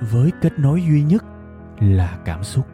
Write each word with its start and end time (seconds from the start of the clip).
với 0.00 0.30
kết 0.40 0.58
nối 0.58 0.82
duy 0.82 1.02
nhất 1.02 1.24
là 1.80 2.18
cảm 2.24 2.44
xúc 2.44 2.66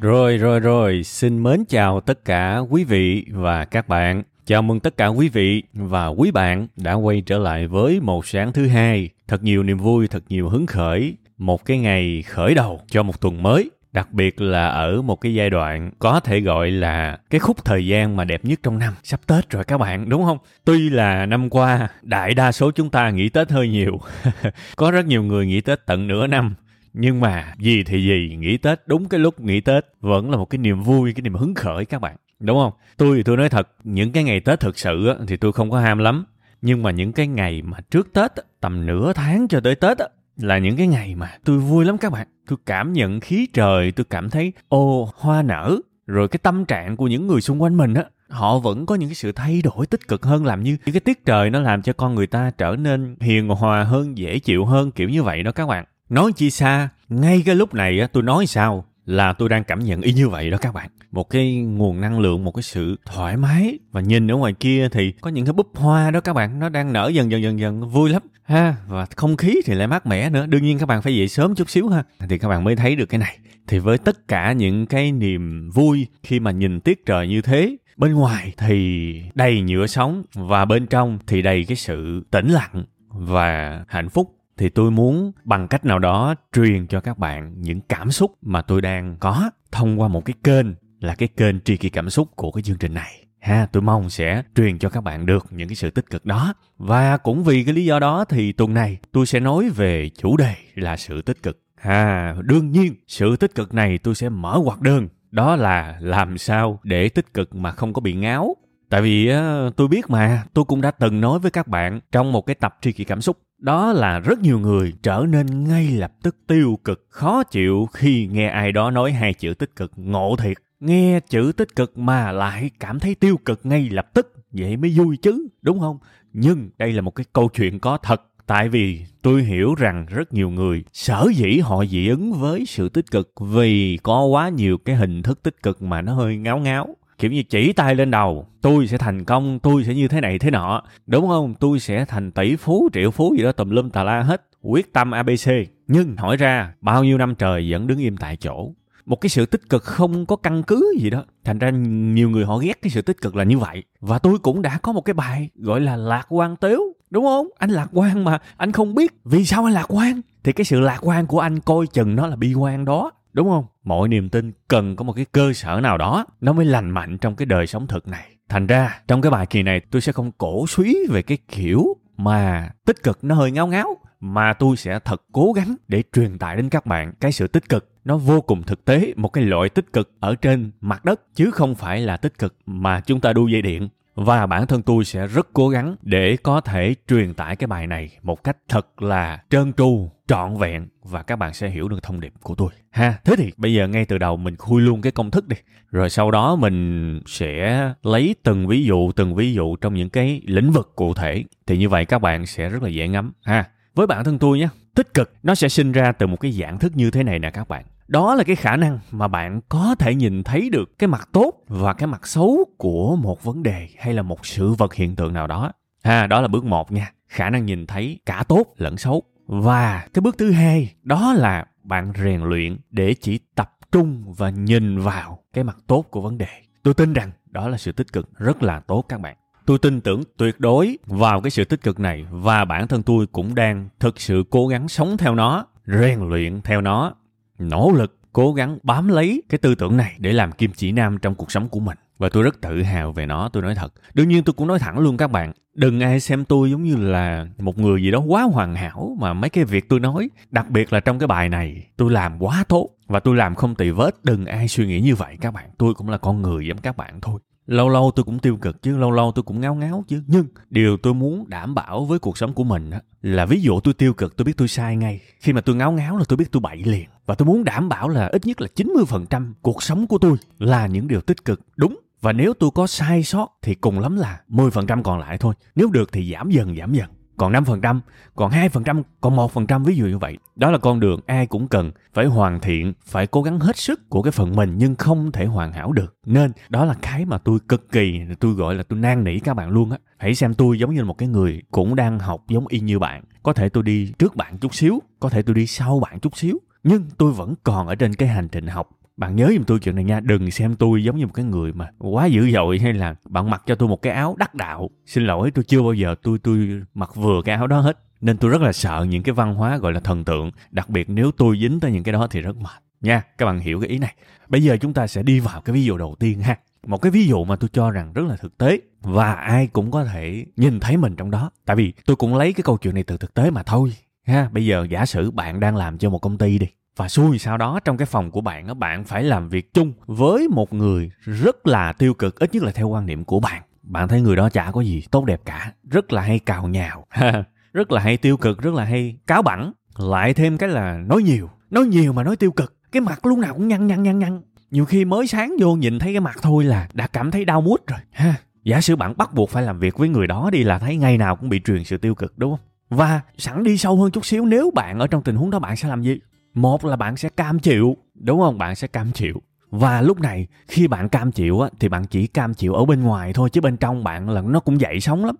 Rồi 0.00 0.36
rồi 0.36 0.60
rồi, 0.60 1.02
xin 1.04 1.42
mến 1.42 1.64
chào 1.68 2.00
tất 2.00 2.24
cả 2.24 2.58
quý 2.58 2.84
vị 2.84 3.26
và 3.30 3.64
các 3.64 3.88
bạn. 3.88 4.22
Chào 4.46 4.62
mừng 4.62 4.80
tất 4.80 4.96
cả 4.96 5.06
quý 5.06 5.28
vị 5.28 5.62
và 5.72 6.06
quý 6.06 6.30
bạn 6.30 6.66
đã 6.76 6.94
quay 6.94 7.22
trở 7.26 7.38
lại 7.38 7.66
với 7.66 8.00
một 8.00 8.26
sáng 8.26 8.52
thứ 8.52 8.66
hai. 8.66 9.10
Thật 9.28 9.42
nhiều 9.42 9.62
niềm 9.62 9.78
vui, 9.78 10.08
thật 10.08 10.22
nhiều 10.28 10.48
hứng 10.48 10.66
khởi. 10.66 11.16
Một 11.38 11.64
cái 11.64 11.78
ngày 11.78 12.22
khởi 12.22 12.54
đầu 12.54 12.80
cho 12.86 13.02
một 13.02 13.20
tuần 13.20 13.42
mới. 13.42 13.70
Đặc 13.92 14.12
biệt 14.12 14.40
là 14.40 14.68
ở 14.68 15.02
một 15.02 15.20
cái 15.20 15.34
giai 15.34 15.50
đoạn 15.50 15.90
có 15.98 16.20
thể 16.20 16.40
gọi 16.40 16.70
là 16.70 17.18
cái 17.30 17.38
khúc 17.38 17.64
thời 17.64 17.86
gian 17.86 18.16
mà 18.16 18.24
đẹp 18.24 18.44
nhất 18.44 18.60
trong 18.62 18.78
năm. 18.78 18.94
Sắp 19.02 19.20
Tết 19.26 19.50
rồi 19.50 19.64
các 19.64 19.78
bạn, 19.78 20.08
đúng 20.08 20.24
không? 20.24 20.38
Tuy 20.64 20.90
là 20.90 21.26
năm 21.26 21.50
qua, 21.50 21.88
đại 22.02 22.34
đa 22.34 22.52
số 22.52 22.70
chúng 22.70 22.90
ta 22.90 23.10
nghỉ 23.10 23.28
Tết 23.28 23.50
hơi 23.50 23.68
nhiều. 23.68 24.00
có 24.76 24.90
rất 24.90 25.06
nhiều 25.06 25.22
người 25.22 25.46
nghỉ 25.46 25.60
Tết 25.60 25.86
tận 25.86 26.08
nửa 26.08 26.26
năm 26.26 26.54
nhưng 26.94 27.20
mà 27.20 27.54
gì 27.58 27.84
thì 27.84 28.02
gì 28.02 28.36
nghỉ 28.36 28.56
tết 28.56 28.80
đúng 28.86 29.08
cái 29.08 29.20
lúc 29.20 29.40
nghỉ 29.40 29.60
tết 29.60 29.84
vẫn 30.00 30.30
là 30.30 30.36
một 30.36 30.44
cái 30.44 30.58
niềm 30.58 30.82
vui 30.82 31.12
cái 31.12 31.22
niềm 31.22 31.34
hứng 31.34 31.54
khởi 31.54 31.84
các 31.84 32.00
bạn 32.00 32.16
đúng 32.40 32.58
không 32.58 32.72
tôi 32.96 33.16
thì 33.16 33.22
tôi 33.22 33.36
nói 33.36 33.48
thật 33.48 33.68
những 33.84 34.12
cái 34.12 34.24
ngày 34.24 34.40
tết 34.40 34.60
thực 34.60 34.78
sự 34.78 35.14
thì 35.28 35.36
tôi 35.36 35.52
không 35.52 35.70
có 35.70 35.80
ham 35.80 35.98
lắm 35.98 36.24
nhưng 36.62 36.82
mà 36.82 36.90
những 36.90 37.12
cái 37.12 37.26
ngày 37.26 37.62
mà 37.62 37.78
trước 37.90 38.12
tết 38.12 38.32
tầm 38.60 38.86
nửa 38.86 39.12
tháng 39.12 39.48
cho 39.48 39.60
tới 39.60 39.74
tết 39.74 39.98
là 40.36 40.58
những 40.58 40.76
cái 40.76 40.86
ngày 40.86 41.14
mà 41.14 41.38
tôi 41.44 41.58
vui 41.58 41.84
lắm 41.84 41.98
các 41.98 42.12
bạn. 42.12 42.26
Tôi 42.46 42.58
cảm 42.66 42.92
nhận 42.92 43.20
khí 43.20 43.48
trời 43.52 43.92
tôi 43.92 44.04
cảm 44.10 44.30
thấy 44.30 44.52
ô 44.68 45.10
hoa 45.16 45.42
nở. 45.42 45.76
Rồi 46.06 46.28
cái 46.28 46.38
tâm 46.42 46.64
trạng 46.64 46.96
của 46.96 47.06
những 47.06 47.26
người 47.26 47.40
xung 47.40 47.62
quanh 47.62 47.76
mình 47.76 47.94
á 47.94 48.04
họ 48.28 48.58
vẫn 48.58 48.86
có 48.86 48.94
những 48.94 49.08
cái 49.08 49.14
sự 49.14 49.32
thay 49.32 49.62
đổi 49.62 49.86
tích 49.86 50.08
cực 50.08 50.24
hơn 50.24 50.46
làm 50.46 50.62
như 50.62 50.76
những 50.84 50.92
cái 50.92 51.00
tiết 51.00 51.24
trời 51.24 51.50
nó 51.50 51.60
làm 51.60 51.82
cho 51.82 51.92
con 51.92 52.14
người 52.14 52.26
ta 52.26 52.50
trở 52.58 52.76
nên 52.78 53.16
hiền 53.20 53.48
hòa 53.48 53.84
hơn 53.84 54.18
dễ 54.18 54.38
chịu 54.38 54.64
hơn 54.64 54.90
kiểu 54.90 55.08
như 55.08 55.22
vậy 55.22 55.42
đó 55.42 55.52
các 55.52 55.66
bạn. 55.66 55.84
Nói 56.08 56.32
chi 56.32 56.50
xa, 56.50 56.88
ngay 57.08 57.42
cái 57.46 57.54
lúc 57.54 57.74
này 57.74 58.00
á, 58.00 58.06
tôi 58.06 58.22
nói 58.22 58.46
sao? 58.46 58.84
Là 59.06 59.32
tôi 59.32 59.48
đang 59.48 59.64
cảm 59.64 59.78
nhận 59.78 60.00
y 60.00 60.12
như 60.12 60.28
vậy 60.28 60.50
đó 60.50 60.58
các 60.60 60.74
bạn. 60.74 60.90
Một 61.12 61.30
cái 61.30 61.56
nguồn 61.56 62.00
năng 62.00 62.20
lượng, 62.20 62.44
một 62.44 62.52
cái 62.52 62.62
sự 62.62 62.96
thoải 63.06 63.36
mái 63.36 63.78
và 63.92 64.00
nhìn 64.00 64.30
ở 64.30 64.36
ngoài 64.36 64.52
kia 64.60 64.88
thì 64.88 65.12
có 65.12 65.30
những 65.30 65.46
cái 65.46 65.52
búp 65.52 65.70
hoa 65.74 66.10
đó 66.10 66.20
các 66.20 66.32
bạn, 66.32 66.58
nó 66.58 66.68
đang 66.68 66.92
nở 66.92 67.10
dần 67.14 67.30
dần 67.30 67.42
dần 67.42 67.58
dần 67.58 67.88
vui 67.88 68.10
lắm 68.10 68.22
ha 68.44 68.76
và 68.88 69.06
không 69.16 69.36
khí 69.36 69.54
thì 69.64 69.74
lại 69.74 69.86
mát 69.86 70.06
mẻ 70.06 70.30
nữa. 70.30 70.46
Đương 70.46 70.62
nhiên 70.62 70.78
các 70.78 70.86
bạn 70.86 71.02
phải 71.02 71.16
dậy 71.16 71.28
sớm 71.28 71.54
chút 71.54 71.70
xíu 71.70 71.88
ha 71.88 72.02
thì 72.28 72.38
các 72.38 72.48
bạn 72.48 72.64
mới 72.64 72.76
thấy 72.76 72.96
được 72.96 73.06
cái 73.06 73.18
này. 73.18 73.38
Thì 73.68 73.78
với 73.78 73.98
tất 73.98 74.28
cả 74.28 74.52
những 74.52 74.86
cái 74.86 75.12
niềm 75.12 75.70
vui 75.70 76.06
khi 76.22 76.40
mà 76.40 76.50
nhìn 76.50 76.80
tiết 76.80 77.06
trời 77.06 77.28
như 77.28 77.40
thế 77.42 77.76
bên 77.96 78.14
ngoài 78.14 78.52
thì 78.58 79.14
đầy 79.34 79.60
nhựa 79.60 79.86
sống 79.86 80.22
và 80.34 80.64
bên 80.64 80.86
trong 80.86 81.18
thì 81.26 81.42
đầy 81.42 81.64
cái 81.64 81.76
sự 81.76 82.22
tĩnh 82.30 82.48
lặng 82.48 82.84
và 83.08 83.84
hạnh 83.88 84.08
phúc 84.08 84.36
thì 84.56 84.68
tôi 84.68 84.90
muốn 84.90 85.32
bằng 85.44 85.68
cách 85.68 85.84
nào 85.84 85.98
đó 85.98 86.34
truyền 86.52 86.86
cho 86.86 87.00
các 87.00 87.18
bạn 87.18 87.54
những 87.58 87.80
cảm 87.80 88.10
xúc 88.10 88.38
mà 88.42 88.62
tôi 88.62 88.80
đang 88.80 89.16
có 89.20 89.50
thông 89.72 90.00
qua 90.00 90.08
một 90.08 90.24
cái 90.24 90.34
kênh 90.44 90.66
là 91.00 91.14
cái 91.14 91.28
kênh 91.28 91.60
tri 91.60 91.76
kỷ 91.76 91.88
cảm 91.88 92.10
xúc 92.10 92.28
của 92.36 92.50
cái 92.50 92.62
chương 92.62 92.78
trình 92.78 92.94
này. 92.94 93.26
Ha, 93.40 93.66
tôi 93.72 93.82
mong 93.82 94.10
sẽ 94.10 94.42
truyền 94.54 94.78
cho 94.78 94.88
các 94.88 95.00
bạn 95.00 95.26
được 95.26 95.46
những 95.50 95.68
cái 95.68 95.76
sự 95.76 95.90
tích 95.90 96.10
cực 96.10 96.26
đó. 96.26 96.54
Và 96.78 97.16
cũng 97.16 97.44
vì 97.44 97.64
cái 97.64 97.74
lý 97.74 97.84
do 97.84 97.98
đó 97.98 98.24
thì 98.24 98.52
tuần 98.52 98.74
này 98.74 98.98
tôi 99.12 99.26
sẽ 99.26 99.40
nói 99.40 99.68
về 99.76 100.10
chủ 100.18 100.36
đề 100.36 100.54
là 100.74 100.96
sự 100.96 101.22
tích 101.22 101.42
cực. 101.42 101.60
Ha, 101.76 102.34
đương 102.42 102.70
nhiên, 102.70 102.94
sự 103.06 103.36
tích 103.36 103.54
cực 103.54 103.74
này 103.74 103.98
tôi 103.98 104.14
sẽ 104.14 104.28
mở 104.28 104.58
hoạt 104.64 104.80
đơn. 104.80 105.08
Đó 105.30 105.56
là 105.56 105.98
làm 106.00 106.38
sao 106.38 106.80
để 106.82 107.08
tích 107.08 107.34
cực 107.34 107.54
mà 107.54 107.70
không 107.70 107.92
có 107.92 108.00
bị 108.00 108.14
ngáo 108.14 108.56
tại 108.94 109.02
vì 109.02 109.30
tôi 109.76 109.88
biết 109.88 110.10
mà, 110.10 110.44
tôi 110.52 110.64
cũng 110.64 110.80
đã 110.80 110.90
từng 110.90 111.20
nói 111.20 111.38
với 111.38 111.50
các 111.50 111.68
bạn 111.68 112.00
trong 112.12 112.32
một 112.32 112.46
cái 112.46 112.54
tập 112.54 112.78
tri 112.80 112.92
kỷ 112.92 113.04
cảm 113.04 113.20
xúc. 113.20 113.38
Đó 113.58 113.92
là 113.92 114.18
rất 114.18 114.38
nhiều 114.38 114.58
người 114.58 114.92
trở 115.02 115.24
nên 115.28 115.64
ngay 115.64 115.86
lập 115.86 116.12
tức 116.22 116.36
tiêu 116.46 116.78
cực, 116.84 117.06
khó 117.08 117.42
chịu 117.42 117.88
khi 117.92 118.28
nghe 118.32 118.48
ai 118.48 118.72
đó 118.72 118.90
nói 118.90 119.12
hai 119.12 119.34
chữ 119.34 119.54
tích 119.54 119.76
cực. 119.76 119.92
Ngộ 119.96 120.36
thiệt, 120.36 120.56
nghe 120.80 121.20
chữ 121.28 121.52
tích 121.56 121.76
cực 121.76 121.98
mà 121.98 122.32
lại 122.32 122.70
cảm 122.80 122.98
thấy 123.00 123.14
tiêu 123.14 123.36
cực 123.44 123.60
ngay 123.66 123.88
lập 123.90 124.06
tức, 124.14 124.32
vậy 124.52 124.76
mới 124.76 124.90
vui 124.96 125.16
chứ, 125.16 125.48
đúng 125.62 125.80
không? 125.80 125.98
Nhưng 126.32 126.70
đây 126.78 126.92
là 126.92 127.00
một 127.00 127.10
cái 127.10 127.24
câu 127.32 127.48
chuyện 127.48 127.80
có 127.80 127.98
thật, 128.02 128.22
tại 128.46 128.68
vì 128.68 129.04
tôi 129.22 129.42
hiểu 129.42 129.74
rằng 129.74 130.06
rất 130.08 130.32
nhiều 130.32 130.50
người 130.50 130.84
sở 130.92 131.26
dĩ 131.34 131.58
họ 131.58 131.84
dị 131.84 132.08
ứng 132.08 132.32
với 132.32 132.64
sự 132.66 132.88
tích 132.88 133.10
cực 133.10 133.32
vì 133.40 133.98
có 134.02 134.24
quá 134.24 134.48
nhiều 134.48 134.78
cái 134.78 134.96
hình 134.96 135.22
thức 135.22 135.42
tích 135.42 135.62
cực 135.62 135.82
mà 135.82 136.02
nó 136.02 136.14
hơi 136.14 136.36
ngáo 136.36 136.58
ngáo 136.58 136.96
kiểu 137.24 137.32
như 137.32 137.42
chỉ 137.42 137.72
tay 137.72 137.94
lên 137.94 138.10
đầu, 138.10 138.46
tôi 138.60 138.86
sẽ 138.86 138.98
thành 138.98 139.24
công, 139.24 139.58
tôi 139.58 139.84
sẽ 139.84 139.94
như 139.94 140.08
thế 140.08 140.20
này 140.20 140.38
thế 140.38 140.50
nọ. 140.50 140.82
Đúng 141.06 141.28
không? 141.28 141.54
Tôi 141.54 141.78
sẽ 141.80 142.04
thành 142.04 142.30
tỷ 142.30 142.56
phú, 142.56 142.88
triệu 142.92 143.10
phú 143.10 143.34
gì 143.36 143.42
đó, 143.42 143.52
tùm 143.52 143.70
lum 143.70 143.90
tà 143.90 144.04
la 144.04 144.22
hết. 144.22 144.42
Quyết 144.62 144.92
tâm 144.92 145.10
abc 145.10 145.50
nhưng 145.86 146.16
hỏi 146.16 146.36
ra, 146.36 146.74
bao 146.80 147.04
nhiêu 147.04 147.18
năm 147.18 147.34
trời 147.34 147.70
vẫn 147.70 147.86
đứng 147.86 147.98
im 147.98 148.16
tại 148.16 148.36
chỗ? 148.36 148.72
Một 149.06 149.20
cái 149.20 149.30
sự 149.30 149.46
tích 149.46 149.68
cực 149.68 149.82
không 149.82 150.26
có 150.26 150.36
căn 150.36 150.62
cứ 150.62 150.94
gì 151.00 151.10
đó. 151.10 151.24
Thành 151.44 151.58
ra 151.58 151.70
nhiều 151.70 152.30
người 152.30 152.44
họ 152.44 152.58
ghét 152.58 152.82
cái 152.82 152.90
sự 152.90 153.02
tích 153.02 153.20
cực 153.20 153.36
là 153.36 153.44
như 153.44 153.58
vậy. 153.58 153.82
Và 154.00 154.18
tôi 154.18 154.38
cũng 154.38 154.62
đã 154.62 154.78
có 154.82 154.92
một 154.92 155.00
cái 155.00 155.14
bài 155.14 155.48
gọi 155.54 155.80
là 155.80 155.96
lạc 155.96 156.26
quan 156.28 156.56
tếu 156.56 156.80
đúng 157.10 157.24
không? 157.24 157.48
Anh 157.58 157.70
lạc 157.70 157.88
quan 157.92 158.24
mà, 158.24 158.38
anh 158.56 158.72
không 158.72 158.94
biết 158.94 159.12
vì 159.24 159.44
sao 159.44 159.64
anh 159.64 159.74
lạc 159.74 159.86
quan. 159.88 160.20
Thì 160.44 160.52
cái 160.52 160.64
sự 160.64 160.80
lạc 160.80 160.98
quan 161.02 161.26
của 161.26 161.40
anh 161.40 161.60
coi 161.60 161.86
chừng 161.86 162.16
nó 162.16 162.26
là 162.26 162.36
bi 162.36 162.54
quan 162.54 162.84
đó. 162.84 163.10
Đúng 163.32 163.48
không? 163.48 163.64
Mọi 163.84 164.08
niềm 164.08 164.28
tin 164.28 164.52
cần 164.68 164.96
có 164.96 165.04
một 165.04 165.12
cái 165.12 165.24
cơ 165.32 165.52
sở 165.52 165.80
nào 165.82 165.98
đó, 165.98 166.26
nó 166.40 166.52
mới 166.52 166.64
lành 166.64 166.90
mạnh 166.90 167.18
trong 167.18 167.36
cái 167.36 167.46
đời 167.46 167.66
sống 167.66 167.86
thực 167.86 168.08
này. 168.08 168.30
Thành 168.48 168.66
ra, 168.66 169.00
trong 169.08 169.22
cái 169.22 169.30
bài 169.30 169.46
kỳ 169.46 169.62
này, 169.62 169.80
tôi 169.90 170.02
sẽ 170.02 170.12
không 170.12 170.32
cổ 170.38 170.66
suý 170.66 170.96
về 171.10 171.22
cái 171.22 171.38
kiểu 171.48 171.84
mà 172.16 172.70
tích 172.84 173.02
cực 173.02 173.24
nó 173.24 173.34
hơi 173.34 173.50
ngáo 173.50 173.66
ngáo, 173.66 173.96
mà 174.20 174.52
tôi 174.52 174.76
sẽ 174.76 174.98
thật 175.04 175.22
cố 175.32 175.52
gắng 175.52 175.76
để 175.88 176.02
truyền 176.12 176.38
tải 176.38 176.56
đến 176.56 176.68
các 176.68 176.86
bạn 176.86 177.12
cái 177.20 177.32
sự 177.32 177.46
tích 177.46 177.68
cực. 177.68 177.90
Nó 178.04 178.16
vô 178.16 178.40
cùng 178.40 178.62
thực 178.62 178.84
tế, 178.84 179.12
một 179.16 179.28
cái 179.28 179.44
loại 179.44 179.68
tích 179.68 179.92
cực 179.92 180.12
ở 180.20 180.34
trên 180.34 180.70
mặt 180.80 181.04
đất, 181.04 181.20
chứ 181.34 181.50
không 181.50 181.74
phải 181.74 182.00
là 182.00 182.16
tích 182.16 182.38
cực 182.38 182.56
mà 182.66 183.00
chúng 183.00 183.20
ta 183.20 183.32
đu 183.32 183.48
dây 183.48 183.62
điện. 183.62 183.88
Và 184.14 184.46
bản 184.46 184.66
thân 184.66 184.82
tôi 184.82 185.04
sẽ 185.04 185.26
rất 185.26 185.48
cố 185.52 185.68
gắng 185.68 185.96
để 186.02 186.36
có 186.42 186.60
thể 186.60 186.94
truyền 187.08 187.34
tải 187.34 187.56
cái 187.56 187.66
bài 187.66 187.86
này 187.86 188.18
một 188.22 188.44
cách 188.44 188.56
thật 188.68 189.02
là 189.02 189.42
trơn 189.50 189.72
tru 189.72 190.08
trọn 190.28 190.56
vẹn 190.56 190.88
và 191.02 191.22
các 191.22 191.36
bạn 191.36 191.54
sẽ 191.54 191.68
hiểu 191.68 191.88
được 191.88 192.02
thông 192.02 192.20
điệp 192.20 192.32
của 192.42 192.54
tôi. 192.54 192.70
Ha, 192.90 193.18
thế 193.24 193.36
thì 193.36 193.52
bây 193.56 193.74
giờ 193.74 193.88
ngay 193.88 194.04
từ 194.04 194.18
đầu 194.18 194.36
mình 194.36 194.56
khui 194.56 194.82
luôn 194.82 195.00
cái 195.00 195.12
công 195.12 195.30
thức 195.30 195.48
đi. 195.48 195.56
Rồi 195.90 196.10
sau 196.10 196.30
đó 196.30 196.56
mình 196.56 197.20
sẽ 197.26 197.92
lấy 198.02 198.34
từng 198.42 198.66
ví 198.66 198.84
dụ, 198.84 199.12
từng 199.12 199.34
ví 199.34 199.54
dụ 199.54 199.76
trong 199.76 199.94
những 199.94 200.10
cái 200.10 200.40
lĩnh 200.44 200.70
vực 200.70 200.92
cụ 200.96 201.14
thể. 201.14 201.44
Thì 201.66 201.78
như 201.78 201.88
vậy 201.88 202.04
các 202.04 202.18
bạn 202.18 202.46
sẽ 202.46 202.68
rất 202.68 202.82
là 202.82 202.88
dễ 202.88 203.08
ngắm. 203.08 203.32
Ha, 203.42 203.68
với 203.94 204.06
bản 204.06 204.24
thân 204.24 204.38
tôi 204.38 204.58
nhé, 204.58 204.68
tích 204.94 205.14
cực, 205.14 205.32
nó 205.42 205.54
sẽ 205.54 205.68
sinh 205.68 205.92
ra 205.92 206.12
từ 206.12 206.26
một 206.26 206.40
cái 206.40 206.52
dạng 206.52 206.78
thức 206.78 206.96
như 206.96 207.10
thế 207.10 207.22
này 207.22 207.38
nè 207.38 207.50
các 207.50 207.68
bạn. 207.68 207.84
Đó 208.08 208.34
là 208.34 208.44
cái 208.44 208.56
khả 208.56 208.76
năng 208.76 208.98
mà 209.10 209.28
bạn 209.28 209.60
có 209.68 209.94
thể 209.98 210.14
nhìn 210.14 210.42
thấy 210.42 210.70
được 210.70 210.98
cái 210.98 211.08
mặt 211.08 211.28
tốt 211.32 211.52
và 211.68 211.94
cái 211.94 212.06
mặt 212.06 212.26
xấu 212.26 212.64
của 212.76 213.16
một 213.16 213.44
vấn 213.44 213.62
đề 213.62 213.88
hay 213.98 214.14
là 214.14 214.22
một 214.22 214.46
sự 214.46 214.72
vật 214.72 214.94
hiện 214.94 215.16
tượng 215.16 215.32
nào 215.32 215.46
đó. 215.46 215.72
Ha, 216.04 216.26
đó 216.26 216.40
là 216.40 216.48
bước 216.48 216.64
một 216.64 216.92
nha. 216.92 217.12
Khả 217.28 217.50
năng 217.50 217.66
nhìn 217.66 217.86
thấy 217.86 218.18
cả 218.26 218.44
tốt 218.48 218.74
lẫn 218.76 218.96
xấu 218.96 219.22
và 219.46 220.06
cái 220.14 220.20
bước 220.20 220.38
thứ 220.38 220.52
hai, 220.52 220.94
đó 221.02 221.32
là 221.32 221.66
bạn 221.82 222.12
rèn 222.24 222.42
luyện 222.42 222.76
để 222.90 223.14
chỉ 223.14 223.38
tập 223.54 223.70
trung 223.92 224.34
và 224.36 224.50
nhìn 224.50 224.98
vào 224.98 225.38
cái 225.52 225.64
mặt 225.64 225.76
tốt 225.86 226.04
của 226.10 226.20
vấn 226.20 226.38
đề. 226.38 226.48
Tôi 226.82 226.94
tin 226.94 227.12
rằng 227.12 227.30
đó 227.50 227.68
là 227.68 227.78
sự 227.78 227.92
tích 227.92 228.12
cực 228.12 228.38
rất 228.38 228.62
là 228.62 228.80
tốt 228.80 229.04
các 229.08 229.20
bạn. 229.20 229.36
Tôi 229.66 229.78
tin 229.78 230.00
tưởng 230.00 230.22
tuyệt 230.36 230.60
đối 230.60 230.98
vào 231.06 231.40
cái 231.40 231.50
sự 231.50 231.64
tích 231.64 231.82
cực 231.82 232.00
này 232.00 232.26
và 232.30 232.64
bản 232.64 232.88
thân 232.88 233.02
tôi 233.02 233.26
cũng 233.26 233.54
đang 233.54 233.88
thực 234.00 234.20
sự 234.20 234.44
cố 234.50 234.66
gắng 234.66 234.88
sống 234.88 235.16
theo 235.16 235.34
nó, 235.34 235.66
rèn 235.86 236.20
luyện 236.28 236.60
theo 236.60 236.80
nó, 236.80 237.14
nỗ 237.58 237.92
lực 237.92 238.18
cố 238.32 238.52
gắng 238.52 238.78
bám 238.82 239.08
lấy 239.08 239.42
cái 239.48 239.58
tư 239.58 239.74
tưởng 239.74 239.96
này 239.96 240.14
để 240.18 240.32
làm 240.32 240.52
kim 240.52 240.72
chỉ 240.72 240.92
nam 240.92 241.18
trong 241.18 241.34
cuộc 241.34 241.50
sống 241.50 241.68
của 241.68 241.80
mình 241.80 241.98
và 242.18 242.28
tôi 242.28 242.42
rất 242.42 242.60
tự 242.60 242.82
hào 242.82 243.12
về 243.12 243.26
nó, 243.26 243.48
tôi 243.48 243.62
nói 243.62 243.74
thật. 243.74 243.92
Đương 244.14 244.28
nhiên 244.28 244.44
tôi 244.44 244.52
cũng 244.52 244.66
nói 244.66 244.78
thẳng 244.78 244.98
luôn 244.98 245.16
các 245.16 245.30
bạn, 245.30 245.52
đừng 245.74 246.00
ai 246.00 246.20
xem 246.20 246.44
tôi 246.44 246.70
giống 246.70 246.82
như 246.82 246.96
là 246.96 247.46
một 247.58 247.78
người 247.78 248.02
gì 248.02 248.10
đó 248.10 248.18
quá 248.18 248.42
hoàn 248.42 248.74
hảo 248.74 249.16
mà 249.20 249.32
mấy 249.32 249.50
cái 249.50 249.64
việc 249.64 249.88
tôi 249.88 250.00
nói. 250.00 250.28
Đặc 250.50 250.70
biệt 250.70 250.92
là 250.92 251.00
trong 251.00 251.18
cái 251.18 251.26
bài 251.26 251.48
này, 251.48 251.86
tôi 251.96 252.10
làm 252.10 252.42
quá 252.42 252.64
tốt 252.68 252.90
và 253.06 253.20
tôi 253.20 253.36
làm 253.36 253.54
không 253.54 253.74
tì 253.74 253.90
vết, 253.90 254.24
đừng 254.24 254.46
ai 254.46 254.68
suy 254.68 254.86
nghĩ 254.86 255.00
như 255.00 255.14
vậy 255.14 255.36
các 255.40 255.50
bạn. 255.50 255.70
Tôi 255.78 255.94
cũng 255.94 256.08
là 256.08 256.18
con 256.18 256.42
người 256.42 256.66
giống 256.66 256.78
các 256.78 256.96
bạn 256.96 257.20
thôi. 257.20 257.40
Lâu 257.66 257.88
lâu 257.88 258.12
tôi 258.16 258.24
cũng 258.24 258.38
tiêu 258.38 258.56
cực 258.56 258.82
chứ, 258.82 258.96
lâu 258.96 259.10
lâu 259.10 259.32
tôi 259.34 259.42
cũng 259.42 259.60
ngáo 259.60 259.74
ngáo 259.74 260.04
chứ. 260.08 260.22
Nhưng 260.26 260.46
điều 260.70 260.96
tôi 260.96 261.14
muốn 261.14 261.48
đảm 261.48 261.74
bảo 261.74 262.04
với 262.04 262.18
cuộc 262.18 262.38
sống 262.38 262.52
của 262.52 262.64
mình 262.64 262.90
á, 262.90 263.00
là 263.22 263.46
ví 263.46 263.60
dụ 263.60 263.80
tôi 263.80 263.94
tiêu 263.94 264.14
cực, 264.14 264.36
tôi 264.36 264.44
biết 264.44 264.56
tôi 264.56 264.68
sai 264.68 264.96
ngay. 264.96 265.20
Khi 265.40 265.52
mà 265.52 265.60
tôi 265.60 265.76
ngáo 265.76 265.92
ngáo 265.92 266.16
là 266.16 266.24
tôi 266.28 266.36
biết 266.36 266.52
tôi 266.52 266.60
bậy 266.60 266.76
liền. 266.84 267.04
Và 267.26 267.34
tôi 267.34 267.46
muốn 267.46 267.64
đảm 267.64 267.88
bảo 267.88 268.08
là 268.08 268.26
ít 268.26 268.46
nhất 268.46 268.60
là 268.60 268.68
90% 268.76 269.52
cuộc 269.62 269.82
sống 269.82 270.06
của 270.06 270.18
tôi 270.18 270.36
là 270.58 270.86
những 270.86 271.08
điều 271.08 271.20
tích 271.20 271.44
cực. 271.44 271.60
Đúng 271.76 272.00
và 272.24 272.32
nếu 272.32 272.54
tôi 272.54 272.70
có 272.74 272.86
sai 272.86 273.22
sót 273.22 273.48
thì 273.62 273.74
cùng 273.74 273.98
lắm 273.98 274.16
là 274.16 274.40
10% 274.48 275.02
còn 275.02 275.18
lại 275.18 275.38
thôi. 275.38 275.54
Nếu 275.74 275.88
được 275.90 276.12
thì 276.12 276.32
giảm 276.32 276.50
dần 276.50 276.76
giảm 276.76 276.92
dần. 276.92 277.10
Còn 277.36 277.52
5%, 277.52 278.00
còn 278.34 278.50
2%, 278.50 279.02
còn 279.20 279.36
1% 279.36 279.84
ví 279.84 279.96
dụ 279.96 280.06
như 280.06 280.18
vậy. 280.18 280.38
Đó 280.56 280.70
là 280.70 280.78
con 280.78 281.00
đường 281.00 281.20
ai 281.26 281.46
cũng 281.46 281.68
cần 281.68 281.90
phải 282.14 282.26
hoàn 282.26 282.60
thiện, 282.60 282.92
phải 283.06 283.26
cố 283.26 283.42
gắng 283.42 283.60
hết 283.60 283.76
sức 283.76 284.08
của 284.08 284.22
cái 284.22 284.32
phần 284.32 284.56
mình 284.56 284.74
nhưng 284.76 284.94
không 284.94 285.32
thể 285.32 285.44
hoàn 285.44 285.72
hảo 285.72 285.92
được. 285.92 286.16
Nên 286.26 286.52
đó 286.68 286.84
là 286.84 286.94
cái 287.02 287.24
mà 287.24 287.38
tôi 287.38 287.58
cực 287.68 287.92
kỳ, 287.92 288.20
tôi 288.40 288.52
gọi 288.52 288.74
là 288.74 288.82
tôi 288.82 288.98
nan 288.98 289.24
nỉ 289.24 289.38
các 289.38 289.54
bạn 289.54 289.70
luôn 289.70 289.90
á. 289.90 289.98
Hãy 290.18 290.34
xem 290.34 290.54
tôi 290.54 290.78
giống 290.78 290.94
như 290.94 291.04
một 291.04 291.18
cái 291.18 291.28
người 291.28 291.62
cũng 291.70 291.94
đang 291.94 292.18
học 292.18 292.44
giống 292.48 292.66
y 292.66 292.80
như 292.80 292.98
bạn. 292.98 293.24
Có 293.42 293.52
thể 293.52 293.68
tôi 293.68 293.82
đi 293.82 294.12
trước 294.18 294.36
bạn 294.36 294.58
chút 294.58 294.74
xíu, 294.74 295.02
có 295.20 295.28
thể 295.28 295.42
tôi 295.42 295.54
đi 295.54 295.66
sau 295.66 296.00
bạn 296.00 296.20
chút 296.20 296.36
xíu. 296.36 296.58
Nhưng 296.84 297.04
tôi 297.18 297.32
vẫn 297.32 297.54
còn 297.64 297.86
ở 297.86 297.94
trên 297.94 298.14
cái 298.14 298.28
hành 298.28 298.48
trình 298.48 298.66
học 298.66 298.90
bạn 299.16 299.36
nhớ 299.36 299.50
giùm 299.54 299.64
tôi 299.64 299.78
chuyện 299.78 299.94
này 299.94 300.04
nha, 300.04 300.20
đừng 300.20 300.50
xem 300.50 300.76
tôi 300.76 301.04
giống 301.04 301.16
như 301.16 301.26
một 301.26 301.32
cái 301.34 301.44
người 301.44 301.72
mà 301.72 301.88
quá 301.98 302.26
dữ 302.26 302.50
dội 302.50 302.78
hay 302.78 302.92
là 302.92 303.14
bạn 303.24 303.50
mặc 303.50 303.62
cho 303.66 303.74
tôi 303.74 303.88
một 303.88 304.02
cái 304.02 304.12
áo 304.12 304.36
đắc 304.38 304.54
đạo. 304.54 304.90
Xin 305.06 305.24
lỗi, 305.24 305.50
tôi 305.50 305.64
chưa 305.64 305.82
bao 305.82 305.92
giờ, 305.92 306.14
tôi 306.22 306.38
tôi 306.38 306.82
mặc 306.94 307.10
vừa 307.14 307.42
cái 307.44 307.56
áo 307.56 307.66
đó 307.66 307.80
hết. 307.80 307.98
Nên 308.20 308.36
tôi 308.36 308.50
rất 308.50 308.62
là 308.62 308.72
sợ 308.72 309.06
những 309.08 309.22
cái 309.22 309.32
văn 309.32 309.54
hóa 309.54 309.76
gọi 309.76 309.92
là 309.92 310.00
thần 310.00 310.24
tượng, 310.24 310.50
đặc 310.70 310.88
biệt 310.88 311.10
nếu 311.10 311.30
tôi 311.30 311.58
dính 311.60 311.80
tới 311.80 311.92
những 311.92 312.02
cái 312.02 312.12
đó 312.12 312.26
thì 312.30 312.40
rất 312.40 312.56
mệt. 312.56 312.82
Nha, 313.00 313.22
các 313.38 313.46
bạn 313.46 313.60
hiểu 313.60 313.80
cái 313.80 313.88
ý 313.88 313.98
này. 313.98 314.14
Bây 314.48 314.62
giờ 314.62 314.76
chúng 314.80 314.92
ta 314.92 315.06
sẽ 315.06 315.22
đi 315.22 315.40
vào 315.40 315.60
cái 315.60 315.74
ví 315.74 315.84
dụ 315.84 315.98
đầu 315.98 316.16
tiên 316.18 316.40
ha. 316.40 316.58
Một 316.86 316.98
cái 316.98 317.12
ví 317.12 317.26
dụ 317.26 317.44
mà 317.44 317.56
tôi 317.56 317.70
cho 317.72 317.90
rằng 317.90 318.12
rất 318.12 318.26
là 318.28 318.36
thực 318.36 318.58
tế 318.58 318.80
và 319.00 319.32
ai 319.32 319.66
cũng 319.66 319.90
có 319.90 320.04
thể 320.04 320.44
nhìn 320.56 320.80
thấy 320.80 320.96
mình 320.96 321.16
trong 321.16 321.30
đó. 321.30 321.50
Tại 321.64 321.76
vì 321.76 321.92
tôi 322.06 322.16
cũng 322.16 322.36
lấy 322.36 322.52
cái 322.52 322.62
câu 322.62 322.76
chuyện 322.76 322.94
này 322.94 323.02
từ 323.02 323.16
thực 323.16 323.34
tế 323.34 323.50
mà 323.50 323.62
thôi, 323.62 323.92
ha. 324.26 324.48
Bây 324.52 324.66
giờ 324.66 324.86
giả 324.90 325.06
sử 325.06 325.30
bạn 325.30 325.60
đang 325.60 325.76
làm 325.76 325.98
cho 325.98 326.10
một 326.10 326.18
công 326.18 326.38
ty 326.38 326.58
đi 326.58 326.66
và 326.96 327.08
xui 327.08 327.38
sau 327.38 327.56
đó 327.56 327.80
trong 327.84 327.96
cái 327.96 328.06
phòng 328.06 328.30
của 328.30 328.40
bạn 328.40 328.78
bạn 328.78 329.04
phải 329.04 329.24
làm 329.24 329.48
việc 329.48 329.74
chung 329.74 329.92
với 330.06 330.48
một 330.48 330.72
người 330.72 331.10
rất 331.20 331.66
là 331.66 331.92
tiêu 331.92 332.14
cực, 332.14 332.40
ít 332.40 332.54
nhất 332.54 332.62
là 332.62 332.72
theo 332.72 332.88
quan 332.88 333.06
niệm 333.06 333.24
của 333.24 333.40
bạn. 333.40 333.62
Bạn 333.82 334.08
thấy 334.08 334.20
người 334.20 334.36
đó 334.36 334.48
chả 334.48 334.70
có 334.72 334.80
gì 334.80 335.02
tốt 335.10 335.24
đẹp 335.24 335.40
cả, 335.44 335.72
rất 335.90 336.12
là 336.12 336.22
hay 336.22 336.38
cào 336.38 336.68
nhào, 336.68 337.06
rất 337.72 337.92
là 337.92 338.00
hay 338.00 338.16
tiêu 338.16 338.36
cực, 338.36 338.62
rất 338.62 338.74
là 338.74 338.84
hay 338.84 339.16
cáo 339.26 339.42
bẩn 339.42 339.72
lại 339.98 340.34
thêm 340.34 340.58
cái 340.58 340.68
là 340.68 340.98
nói 340.98 341.22
nhiều 341.22 341.50
nói 341.74 341.86
nhiều 341.86 342.12
mà 342.12 342.22
nói 342.22 342.36
tiêu 342.36 342.52
cực. 342.52 342.76
Cái 342.92 343.00
mặt 343.00 343.26
lúc 343.26 343.38
nào 343.38 343.54
cũng 343.54 343.68
nhăn 343.68 343.86
nhăn 343.86 344.02
nhăn 344.02 344.18
nhăn. 344.18 344.40
Nhiều 344.70 344.84
khi 344.84 345.04
mới 345.04 345.26
sáng 345.26 345.54
vô 345.60 345.74
nhìn 345.74 345.98
thấy 345.98 346.12
cái 346.12 346.20
mặt 346.20 346.36
thôi 346.42 346.64
là 346.64 346.88
đã 346.92 347.06
cảm 347.06 347.30
thấy 347.30 347.44
đau 347.44 347.60
mút 347.60 347.86
rồi, 347.86 347.98
ha. 348.12 348.34
Giả 348.64 348.80
sử 348.80 348.96
bạn 348.96 349.16
bắt 349.16 349.34
buộc 349.34 349.50
phải 349.50 349.62
làm 349.62 349.78
việc 349.78 349.98
với 349.98 350.08
người 350.08 350.26
đó 350.26 350.50
đi 350.52 350.64
là 350.64 350.78
thấy 350.78 350.96
ngày 350.96 351.18
nào 351.18 351.36
cũng 351.36 351.48
bị 351.48 351.60
truyền 351.64 351.84
sự 351.84 351.98
tiêu 351.98 352.14
cực, 352.14 352.38
đúng 352.38 352.50
không? 352.50 352.66
Và 352.98 353.20
sẵn 353.36 353.64
đi 353.64 353.78
sâu 353.78 353.96
hơn 353.96 354.10
chút 354.10 354.26
xíu, 354.26 354.44
nếu 354.44 354.70
bạn 354.74 354.98
ở 354.98 355.06
trong 355.06 355.22
tình 355.22 355.36
huống 355.36 355.50
đó, 355.50 355.58
bạn 355.58 355.76
sẽ 355.76 355.88
làm 355.88 356.02
gì? 356.02 356.20
Một 356.54 356.84
là 356.84 356.96
bạn 356.96 357.16
sẽ 357.16 357.28
cam 357.28 357.58
chịu, 357.58 357.96
đúng 358.14 358.40
không? 358.40 358.58
Bạn 358.58 358.74
sẽ 358.74 358.86
cam 358.86 359.12
chịu. 359.12 359.42
Và 359.70 360.00
lúc 360.00 360.20
này, 360.20 360.46
khi 360.68 360.88
bạn 360.88 361.08
cam 361.08 361.32
chịu 361.32 361.60
á, 361.60 361.70
thì 361.80 361.88
bạn 361.88 362.04
chỉ 362.06 362.26
cam 362.26 362.54
chịu 362.54 362.74
ở 362.74 362.84
bên 362.84 363.02
ngoài 363.02 363.32
thôi, 363.32 363.50
chứ 363.50 363.60
bên 363.60 363.76
trong 363.76 364.04
bạn 364.04 364.30
là 364.30 364.40
nó 364.40 364.60
cũng 364.60 364.80
dậy 364.80 365.00
sóng 365.00 365.24
lắm. 365.24 365.36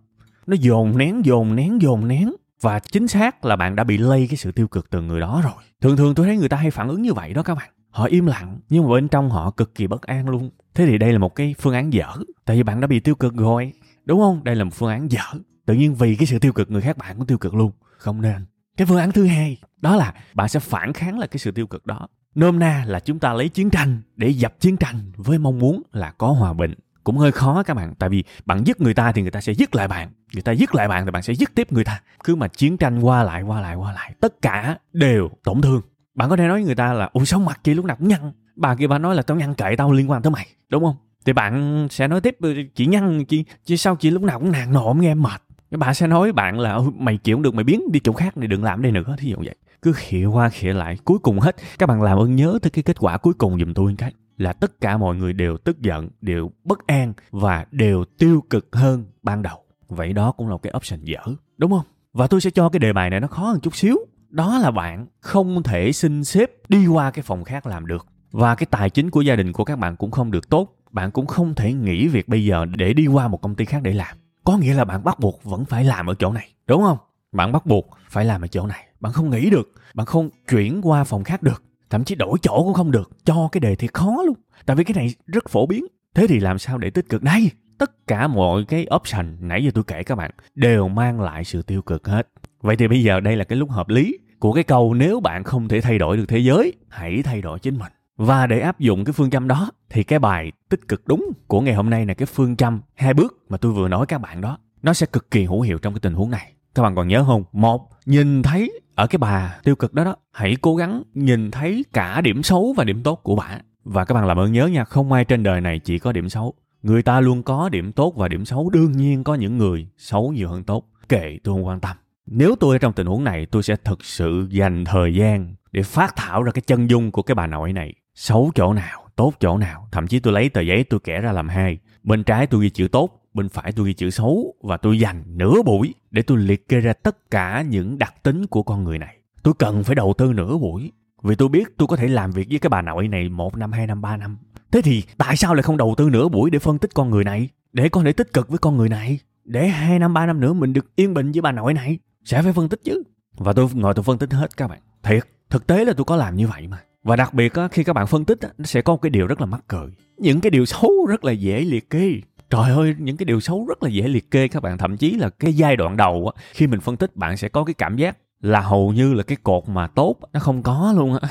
Nó 0.46 0.56
dồn 0.60 0.98
nén 0.98 1.24
dồn 1.24 1.56
nén 1.56 1.82
dồn 1.82 2.08
nén. 2.08 2.32
Và 2.60 2.78
chính 2.78 3.08
xác 3.08 3.44
là 3.44 3.56
bạn 3.56 3.76
đã 3.76 3.84
bị 3.84 3.98
lây 3.98 4.26
cái 4.26 4.36
sự 4.36 4.52
tiêu 4.52 4.68
cực 4.68 4.90
từ 4.90 5.00
người 5.00 5.20
đó 5.20 5.40
rồi. 5.44 5.52
Thường 5.80 5.96
thường 5.96 6.14
tôi 6.14 6.26
thấy 6.26 6.36
người 6.36 6.48
ta 6.48 6.56
hay 6.56 6.70
phản 6.70 6.88
ứng 6.88 7.02
như 7.02 7.12
vậy 7.12 7.34
đó 7.34 7.42
các 7.42 7.54
bạn. 7.54 7.70
Họ 7.90 8.04
im 8.04 8.26
lặng, 8.26 8.58
nhưng 8.68 8.84
mà 8.84 8.90
bên 8.90 9.08
trong 9.08 9.30
họ 9.30 9.50
cực 9.50 9.74
kỳ 9.74 9.86
bất 9.86 10.02
an 10.02 10.28
luôn. 10.28 10.50
Thế 10.74 10.86
thì 10.86 10.98
đây 10.98 11.12
là 11.12 11.18
một 11.18 11.34
cái 11.34 11.54
phương 11.58 11.74
án 11.74 11.92
dở. 11.92 12.06
Tại 12.44 12.56
vì 12.56 12.62
bạn 12.62 12.80
đã 12.80 12.86
bị 12.86 13.00
tiêu 13.00 13.14
cực 13.14 13.36
rồi, 13.36 13.72
đúng 14.04 14.20
không? 14.20 14.44
Đây 14.44 14.56
là 14.56 14.64
một 14.64 14.74
phương 14.74 14.90
án 14.90 15.10
dở. 15.10 15.24
Tự 15.66 15.74
nhiên 15.74 15.94
vì 15.94 16.16
cái 16.16 16.26
sự 16.26 16.38
tiêu 16.38 16.52
cực, 16.52 16.70
người 16.70 16.80
khác 16.80 16.96
bạn 16.96 17.16
cũng 17.16 17.26
tiêu 17.26 17.38
cực 17.38 17.54
luôn. 17.54 17.72
Không 17.96 18.20
nên 18.20 18.46
cái 18.76 18.86
phương 18.86 18.98
án 18.98 19.12
thứ 19.12 19.26
hai 19.26 19.58
đó 19.80 19.96
là 19.96 20.14
bạn 20.34 20.48
sẽ 20.48 20.60
phản 20.60 20.92
kháng 20.92 21.18
lại 21.18 21.28
cái 21.28 21.38
sự 21.38 21.50
tiêu 21.50 21.66
cực 21.66 21.86
đó. 21.86 22.08
Nôm 22.34 22.58
na 22.58 22.84
là 22.86 23.00
chúng 23.00 23.18
ta 23.18 23.32
lấy 23.32 23.48
chiến 23.48 23.70
tranh 23.70 24.02
để 24.16 24.28
dập 24.28 24.54
chiến 24.60 24.76
tranh 24.76 25.12
với 25.16 25.38
mong 25.38 25.58
muốn 25.58 25.82
là 25.92 26.10
có 26.10 26.28
hòa 26.28 26.52
bình. 26.52 26.74
Cũng 27.04 27.18
hơi 27.18 27.32
khó 27.32 27.62
các 27.62 27.74
bạn 27.74 27.94
tại 27.98 28.08
vì 28.08 28.24
bạn 28.44 28.64
giết 28.64 28.80
người 28.80 28.94
ta 28.94 29.12
thì 29.12 29.22
người 29.22 29.30
ta 29.30 29.40
sẽ 29.40 29.52
giết 29.52 29.74
lại 29.74 29.88
bạn. 29.88 30.08
Người 30.32 30.42
ta 30.42 30.52
giết 30.52 30.74
lại 30.74 30.88
bạn 30.88 31.04
thì 31.04 31.10
bạn 31.10 31.22
sẽ 31.22 31.32
giết 31.32 31.54
tiếp 31.54 31.72
người 31.72 31.84
ta. 31.84 32.00
Cứ 32.24 32.34
mà 32.34 32.48
chiến 32.48 32.76
tranh 32.76 33.00
qua 33.00 33.22
lại 33.22 33.42
qua 33.42 33.60
lại 33.60 33.74
qua 33.74 33.92
lại 33.92 34.14
tất 34.20 34.42
cả 34.42 34.78
đều 34.92 35.30
tổn 35.44 35.60
thương. 35.60 35.80
Bạn 36.14 36.30
có 36.30 36.36
thể 36.36 36.48
nói 36.48 36.58
với 36.58 36.64
người 36.64 36.74
ta 36.74 36.92
là 36.92 37.10
ủa 37.12 37.24
sao 37.24 37.40
mặt 37.40 37.60
chị 37.64 37.74
lúc 37.74 37.84
nào 37.84 37.96
cũng 37.96 38.08
nhăn. 38.08 38.32
Bà 38.56 38.74
kia 38.74 38.86
bà 38.86 38.98
nói 38.98 39.14
là 39.14 39.22
tao 39.22 39.36
nhăn 39.36 39.54
kệ 39.54 39.76
tao 39.76 39.92
liên 39.92 40.10
quan 40.10 40.22
tới 40.22 40.30
mày. 40.30 40.46
Đúng 40.68 40.84
không? 40.84 40.96
Thì 41.24 41.32
bạn 41.32 41.86
sẽ 41.90 42.08
nói 42.08 42.20
tiếp 42.20 42.36
chị 42.74 42.86
nhăn 42.86 43.24
chị, 43.24 43.44
chị 43.64 43.76
sao 43.76 43.96
chị 43.96 44.10
lúc 44.10 44.22
nào 44.22 44.40
cũng 44.40 44.52
nàng 44.52 44.72
nộm 44.72 45.00
nghe 45.00 45.14
mệt 45.14 45.42
cái 45.74 45.78
bà 45.78 45.94
sẽ 45.94 46.06
nói 46.06 46.32
bạn 46.32 46.60
là 46.60 46.78
mày 46.98 47.16
chịu 47.16 47.36
không 47.36 47.42
được, 47.42 47.54
mày 47.54 47.64
biến 47.64 47.92
đi 47.92 48.00
chỗ 48.04 48.12
khác 48.12 48.36
này 48.36 48.48
đừng 48.48 48.64
làm 48.64 48.82
đây 48.82 48.92
nữa. 48.92 49.16
Thí 49.18 49.30
dụ 49.30 49.36
vậy. 49.36 49.54
Cứ 49.82 49.92
khịa 49.92 50.24
qua 50.26 50.48
khịa 50.48 50.72
lại, 50.72 50.98
cuối 51.04 51.18
cùng 51.18 51.40
hết. 51.40 51.56
Các 51.78 51.86
bạn 51.86 52.02
làm 52.02 52.18
ơn 52.18 52.36
nhớ 52.36 52.58
tới 52.62 52.70
cái 52.70 52.82
kết 52.82 52.96
quả 53.00 53.18
cuối 53.18 53.34
cùng 53.34 53.58
giùm 53.58 53.74
tôi 53.74 53.94
cái, 53.98 54.12
là 54.38 54.52
tất 54.52 54.80
cả 54.80 54.96
mọi 54.96 55.16
người 55.16 55.32
đều 55.32 55.56
tức 55.56 55.80
giận, 55.80 56.08
đều 56.20 56.50
bất 56.64 56.86
an 56.86 57.12
và 57.30 57.66
đều 57.70 58.04
tiêu 58.18 58.44
cực 58.50 58.76
hơn 58.76 59.04
ban 59.22 59.42
đầu. 59.42 59.56
Vậy 59.88 60.12
đó 60.12 60.32
cũng 60.32 60.46
là 60.46 60.52
một 60.52 60.62
cái 60.62 60.72
option 60.76 61.00
dở, 61.04 61.20
đúng 61.58 61.70
không? 61.70 61.86
Và 62.12 62.26
tôi 62.26 62.40
sẽ 62.40 62.50
cho 62.50 62.68
cái 62.68 62.78
đề 62.78 62.92
bài 62.92 63.10
này 63.10 63.20
nó 63.20 63.26
khó 63.26 63.42
hơn 63.42 63.60
chút 63.60 63.76
xíu. 63.76 63.96
Đó 64.28 64.58
là 64.58 64.70
bạn 64.70 65.06
không 65.20 65.62
thể 65.62 65.92
xin 65.92 66.24
xếp 66.24 66.50
đi 66.68 66.86
qua 66.86 67.10
cái 67.10 67.22
phòng 67.22 67.44
khác 67.44 67.66
làm 67.66 67.86
được. 67.86 68.06
Và 68.32 68.54
cái 68.54 68.66
tài 68.70 68.90
chính 68.90 69.10
của 69.10 69.20
gia 69.20 69.36
đình 69.36 69.52
của 69.52 69.64
các 69.64 69.78
bạn 69.78 69.96
cũng 69.96 70.10
không 70.10 70.30
được 70.30 70.48
tốt. 70.48 70.76
Bạn 70.90 71.10
cũng 71.10 71.26
không 71.26 71.54
thể 71.54 71.72
nghỉ 71.72 72.08
việc 72.08 72.28
bây 72.28 72.44
giờ 72.44 72.64
để 72.76 72.92
đi 72.92 73.06
qua 73.06 73.28
một 73.28 73.42
công 73.42 73.54
ty 73.54 73.64
khác 73.64 73.82
để 73.82 73.92
làm 73.92 74.16
có 74.44 74.56
nghĩa 74.56 74.74
là 74.74 74.84
bạn 74.84 75.04
bắt 75.04 75.20
buộc 75.20 75.44
vẫn 75.44 75.64
phải 75.64 75.84
làm 75.84 76.06
ở 76.06 76.14
chỗ 76.14 76.32
này, 76.32 76.48
đúng 76.66 76.82
không? 76.82 76.98
Bạn 77.32 77.52
bắt 77.52 77.66
buộc 77.66 77.90
phải 78.08 78.24
làm 78.24 78.44
ở 78.44 78.46
chỗ 78.46 78.66
này. 78.66 78.86
Bạn 79.00 79.12
không 79.12 79.30
nghĩ 79.30 79.50
được, 79.50 79.72
bạn 79.94 80.06
không 80.06 80.30
chuyển 80.48 80.80
qua 80.82 81.04
phòng 81.04 81.24
khác 81.24 81.42
được, 81.42 81.62
thậm 81.90 82.04
chí 82.04 82.14
đổi 82.14 82.38
chỗ 82.42 82.62
cũng 82.64 82.74
không 82.74 82.90
được, 82.90 83.10
cho 83.24 83.48
cái 83.52 83.60
đề 83.60 83.74
thiệt 83.74 83.94
khó 83.94 84.22
luôn. 84.26 84.36
Tại 84.66 84.76
vì 84.76 84.84
cái 84.84 84.94
này 84.94 85.14
rất 85.26 85.48
phổ 85.48 85.66
biến. 85.66 85.86
Thế 86.14 86.26
thì 86.26 86.40
làm 86.40 86.58
sao 86.58 86.78
để 86.78 86.90
tích 86.90 87.08
cực? 87.08 87.22
Đây, 87.22 87.50
tất 87.78 88.06
cả 88.06 88.26
mọi 88.26 88.64
cái 88.64 88.86
option 88.94 89.36
nãy 89.40 89.64
giờ 89.64 89.70
tôi 89.74 89.84
kể 89.86 90.02
các 90.02 90.14
bạn 90.14 90.30
đều 90.54 90.88
mang 90.88 91.20
lại 91.20 91.44
sự 91.44 91.62
tiêu 91.62 91.82
cực 91.82 92.06
hết. 92.06 92.28
Vậy 92.60 92.76
thì 92.76 92.88
bây 92.88 93.02
giờ 93.02 93.20
đây 93.20 93.36
là 93.36 93.44
cái 93.44 93.58
lúc 93.58 93.70
hợp 93.70 93.88
lý 93.88 94.18
của 94.38 94.52
cái 94.52 94.64
câu, 94.64 94.94
nếu 94.94 95.20
bạn 95.20 95.44
không 95.44 95.68
thể 95.68 95.80
thay 95.80 95.98
đổi 95.98 96.16
được 96.16 96.24
thế 96.28 96.38
giới, 96.38 96.72
hãy 96.88 97.22
thay 97.22 97.42
đổi 97.42 97.58
chính 97.58 97.78
mình 97.78 97.92
và 98.16 98.46
để 98.46 98.60
áp 98.60 98.80
dụng 98.80 99.04
cái 99.04 99.12
phương 99.12 99.30
châm 99.30 99.48
đó 99.48 99.70
thì 99.90 100.02
cái 100.02 100.18
bài 100.18 100.52
tích 100.68 100.88
cực 100.88 101.02
đúng 101.06 101.30
của 101.46 101.60
ngày 101.60 101.74
hôm 101.74 101.90
nay 101.90 102.06
là 102.06 102.14
cái 102.14 102.26
phương 102.26 102.56
châm 102.56 102.80
hai 102.94 103.14
bước 103.14 103.44
mà 103.48 103.56
tôi 103.56 103.72
vừa 103.72 103.88
nói 103.88 104.06
các 104.06 104.20
bạn 104.20 104.40
đó. 104.40 104.58
Nó 104.82 104.92
sẽ 104.92 105.06
cực 105.06 105.30
kỳ 105.30 105.44
hữu 105.44 105.60
hiệu 105.60 105.78
trong 105.78 105.94
cái 105.94 106.00
tình 106.00 106.14
huống 106.14 106.30
này. 106.30 106.52
Các 106.74 106.82
bạn 106.82 106.94
còn 106.94 107.08
nhớ 107.08 107.24
không? 107.26 107.44
Một, 107.52 107.90
nhìn 108.06 108.42
thấy 108.42 108.80
ở 108.94 109.06
cái 109.06 109.18
bà 109.18 109.58
tiêu 109.64 109.76
cực 109.76 109.94
đó 109.94 110.04
đó, 110.04 110.16
hãy 110.32 110.56
cố 110.60 110.76
gắng 110.76 111.02
nhìn 111.14 111.50
thấy 111.50 111.84
cả 111.92 112.20
điểm 112.20 112.42
xấu 112.42 112.74
và 112.76 112.84
điểm 112.84 113.02
tốt 113.02 113.20
của 113.22 113.36
bà. 113.36 113.58
Và 113.84 114.04
các 114.04 114.14
bạn 114.14 114.26
làm 114.26 114.38
ơn 114.38 114.52
nhớ 114.52 114.66
nha, 114.66 114.84
không 114.84 115.12
ai 115.12 115.24
trên 115.24 115.42
đời 115.42 115.60
này 115.60 115.78
chỉ 115.78 115.98
có 115.98 116.12
điểm 116.12 116.28
xấu. 116.28 116.54
Người 116.82 117.02
ta 117.02 117.20
luôn 117.20 117.42
có 117.42 117.68
điểm 117.68 117.92
tốt 117.92 118.14
và 118.16 118.28
điểm 118.28 118.44
xấu, 118.44 118.70
đương 118.70 118.92
nhiên 118.92 119.24
có 119.24 119.34
những 119.34 119.58
người 119.58 119.88
xấu 119.98 120.32
nhiều 120.32 120.48
hơn 120.48 120.64
tốt. 120.64 120.84
Kệ 121.08 121.38
tôi 121.44 121.54
không 121.54 121.66
quan 121.66 121.80
tâm. 121.80 121.96
Nếu 122.26 122.56
tôi 122.60 122.74
ở 122.74 122.78
trong 122.78 122.92
tình 122.92 123.06
huống 123.06 123.24
này, 123.24 123.46
tôi 123.46 123.62
sẽ 123.62 123.76
thực 123.76 124.04
sự 124.04 124.46
dành 124.50 124.84
thời 124.84 125.14
gian 125.14 125.54
để 125.72 125.82
phát 125.82 126.16
thảo 126.16 126.42
ra 126.42 126.52
cái 126.52 126.62
chân 126.66 126.90
dung 126.90 127.10
của 127.10 127.22
cái 127.22 127.34
bà 127.34 127.46
nội 127.46 127.72
này 127.72 127.94
xấu 128.14 128.50
chỗ 128.54 128.72
nào, 128.72 129.08
tốt 129.16 129.32
chỗ 129.40 129.58
nào. 129.58 129.88
Thậm 129.92 130.06
chí 130.06 130.20
tôi 130.20 130.32
lấy 130.32 130.48
tờ 130.48 130.60
giấy 130.60 130.84
tôi 130.84 131.00
kẻ 131.04 131.20
ra 131.20 131.32
làm 131.32 131.48
hai. 131.48 131.78
Bên 132.02 132.24
trái 132.24 132.46
tôi 132.46 132.62
ghi 132.62 132.70
chữ 132.70 132.88
tốt, 132.92 133.20
bên 133.34 133.48
phải 133.48 133.72
tôi 133.72 133.86
ghi 133.86 133.94
chữ 133.94 134.10
xấu 134.10 134.54
và 134.62 134.76
tôi 134.76 134.98
dành 134.98 135.22
nửa 135.26 135.62
buổi 135.64 135.94
để 136.10 136.22
tôi 136.22 136.38
liệt 136.38 136.68
kê 136.68 136.80
ra 136.80 136.92
tất 136.92 137.30
cả 137.30 137.62
những 137.62 137.98
đặc 137.98 138.14
tính 138.22 138.46
của 138.46 138.62
con 138.62 138.84
người 138.84 138.98
này. 138.98 139.16
Tôi 139.42 139.54
cần 139.58 139.84
phải 139.84 139.94
đầu 139.94 140.14
tư 140.18 140.32
nửa 140.32 140.58
buổi 140.58 140.92
vì 141.22 141.34
tôi 141.34 141.48
biết 141.48 141.76
tôi 141.76 141.88
có 141.88 141.96
thể 141.96 142.08
làm 142.08 142.30
việc 142.30 142.46
với 142.50 142.58
cái 142.58 142.68
bà 142.70 142.82
nội 142.82 143.08
này 143.08 143.28
một 143.28 143.56
năm, 143.56 143.72
hai 143.72 143.86
năm, 143.86 144.00
ba 144.00 144.16
năm. 144.16 144.38
Thế 144.72 144.82
thì 144.82 145.02
tại 145.18 145.36
sao 145.36 145.54
lại 145.54 145.62
không 145.62 145.76
đầu 145.76 145.94
tư 145.96 146.10
nửa 146.10 146.28
buổi 146.28 146.50
để 146.50 146.58
phân 146.58 146.78
tích 146.78 146.90
con 146.94 147.10
người 147.10 147.24
này? 147.24 147.48
Để 147.72 147.88
có 147.88 148.02
thể 148.02 148.12
tích 148.12 148.32
cực 148.32 148.48
với 148.48 148.58
con 148.58 148.76
người 148.76 148.88
này? 148.88 149.18
Để 149.44 149.68
hai 149.68 149.98
năm, 149.98 150.14
ba 150.14 150.26
năm 150.26 150.40
nữa 150.40 150.52
mình 150.52 150.72
được 150.72 150.96
yên 150.96 151.14
bình 151.14 151.32
với 151.32 151.40
bà 151.40 151.52
nội 151.52 151.74
này? 151.74 151.98
Sẽ 152.24 152.42
phải 152.42 152.52
phân 152.52 152.68
tích 152.68 152.80
chứ. 152.84 153.02
Và 153.36 153.52
tôi 153.52 153.68
ngồi 153.72 153.94
tôi 153.94 154.02
phân 154.02 154.18
tích 154.18 154.32
hết 154.32 154.56
các 154.56 154.68
bạn. 154.68 154.78
Thiệt, 155.02 155.22
thực 155.50 155.66
tế 155.66 155.84
là 155.84 155.92
tôi 155.96 156.04
có 156.04 156.16
làm 156.16 156.36
như 156.36 156.48
vậy 156.48 156.66
mà 156.68 156.78
và 157.04 157.16
đặc 157.16 157.34
biệt 157.34 157.52
khi 157.72 157.84
các 157.84 157.92
bạn 157.92 158.06
phân 158.06 158.24
tích 158.24 158.38
nó 158.58 158.64
sẽ 158.64 158.82
có 158.82 158.92
một 158.92 158.98
cái 159.02 159.10
điều 159.10 159.26
rất 159.26 159.40
là 159.40 159.46
mắc 159.46 159.64
cười. 159.68 159.88
Những 160.18 160.40
cái 160.40 160.50
điều 160.50 160.64
xấu 160.64 160.90
rất 161.08 161.24
là 161.24 161.32
dễ 161.32 161.60
liệt 161.60 161.90
kê. 161.90 162.12
Trời 162.50 162.70
ơi, 162.70 162.94
những 162.98 163.16
cái 163.16 163.24
điều 163.24 163.40
xấu 163.40 163.66
rất 163.66 163.82
là 163.82 163.88
dễ 163.88 164.08
liệt 164.08 164.30
kê 164.30 164.48
các 164.48 164.62
bạn. 164.62 164.78
Thậm 164.78 164.96
chí 164.96 165.10
là 165.10 165.28
cái 165.28 165.52
giai 165.52 165.76
đoạn 165.76 165.96
đầu 165.96 166.30
khi 166.52 166.66
mình 166.66 166.80
phân 166.80 166.96
tích 166.96 167.16
bạn 167.16 167.36
sẽ 167.36 167.48
có 167.48 167.64
cái 167.64 167.74
cảm 167.74 167.96
giác 167.96 168.18
là 168.40 168.60
hầu 168.60 168.92
như 168.92 169.14
là 169.14 169.22
cái 169.22 169.36
cột 169.42 169.68
mà 169.68 169.86
tốt 169.86 170.16
nó 170.32 170.40
không 170.40 170.62
có 170.62 170.94
luôn 170.96 171.18
á. 171.18 171.28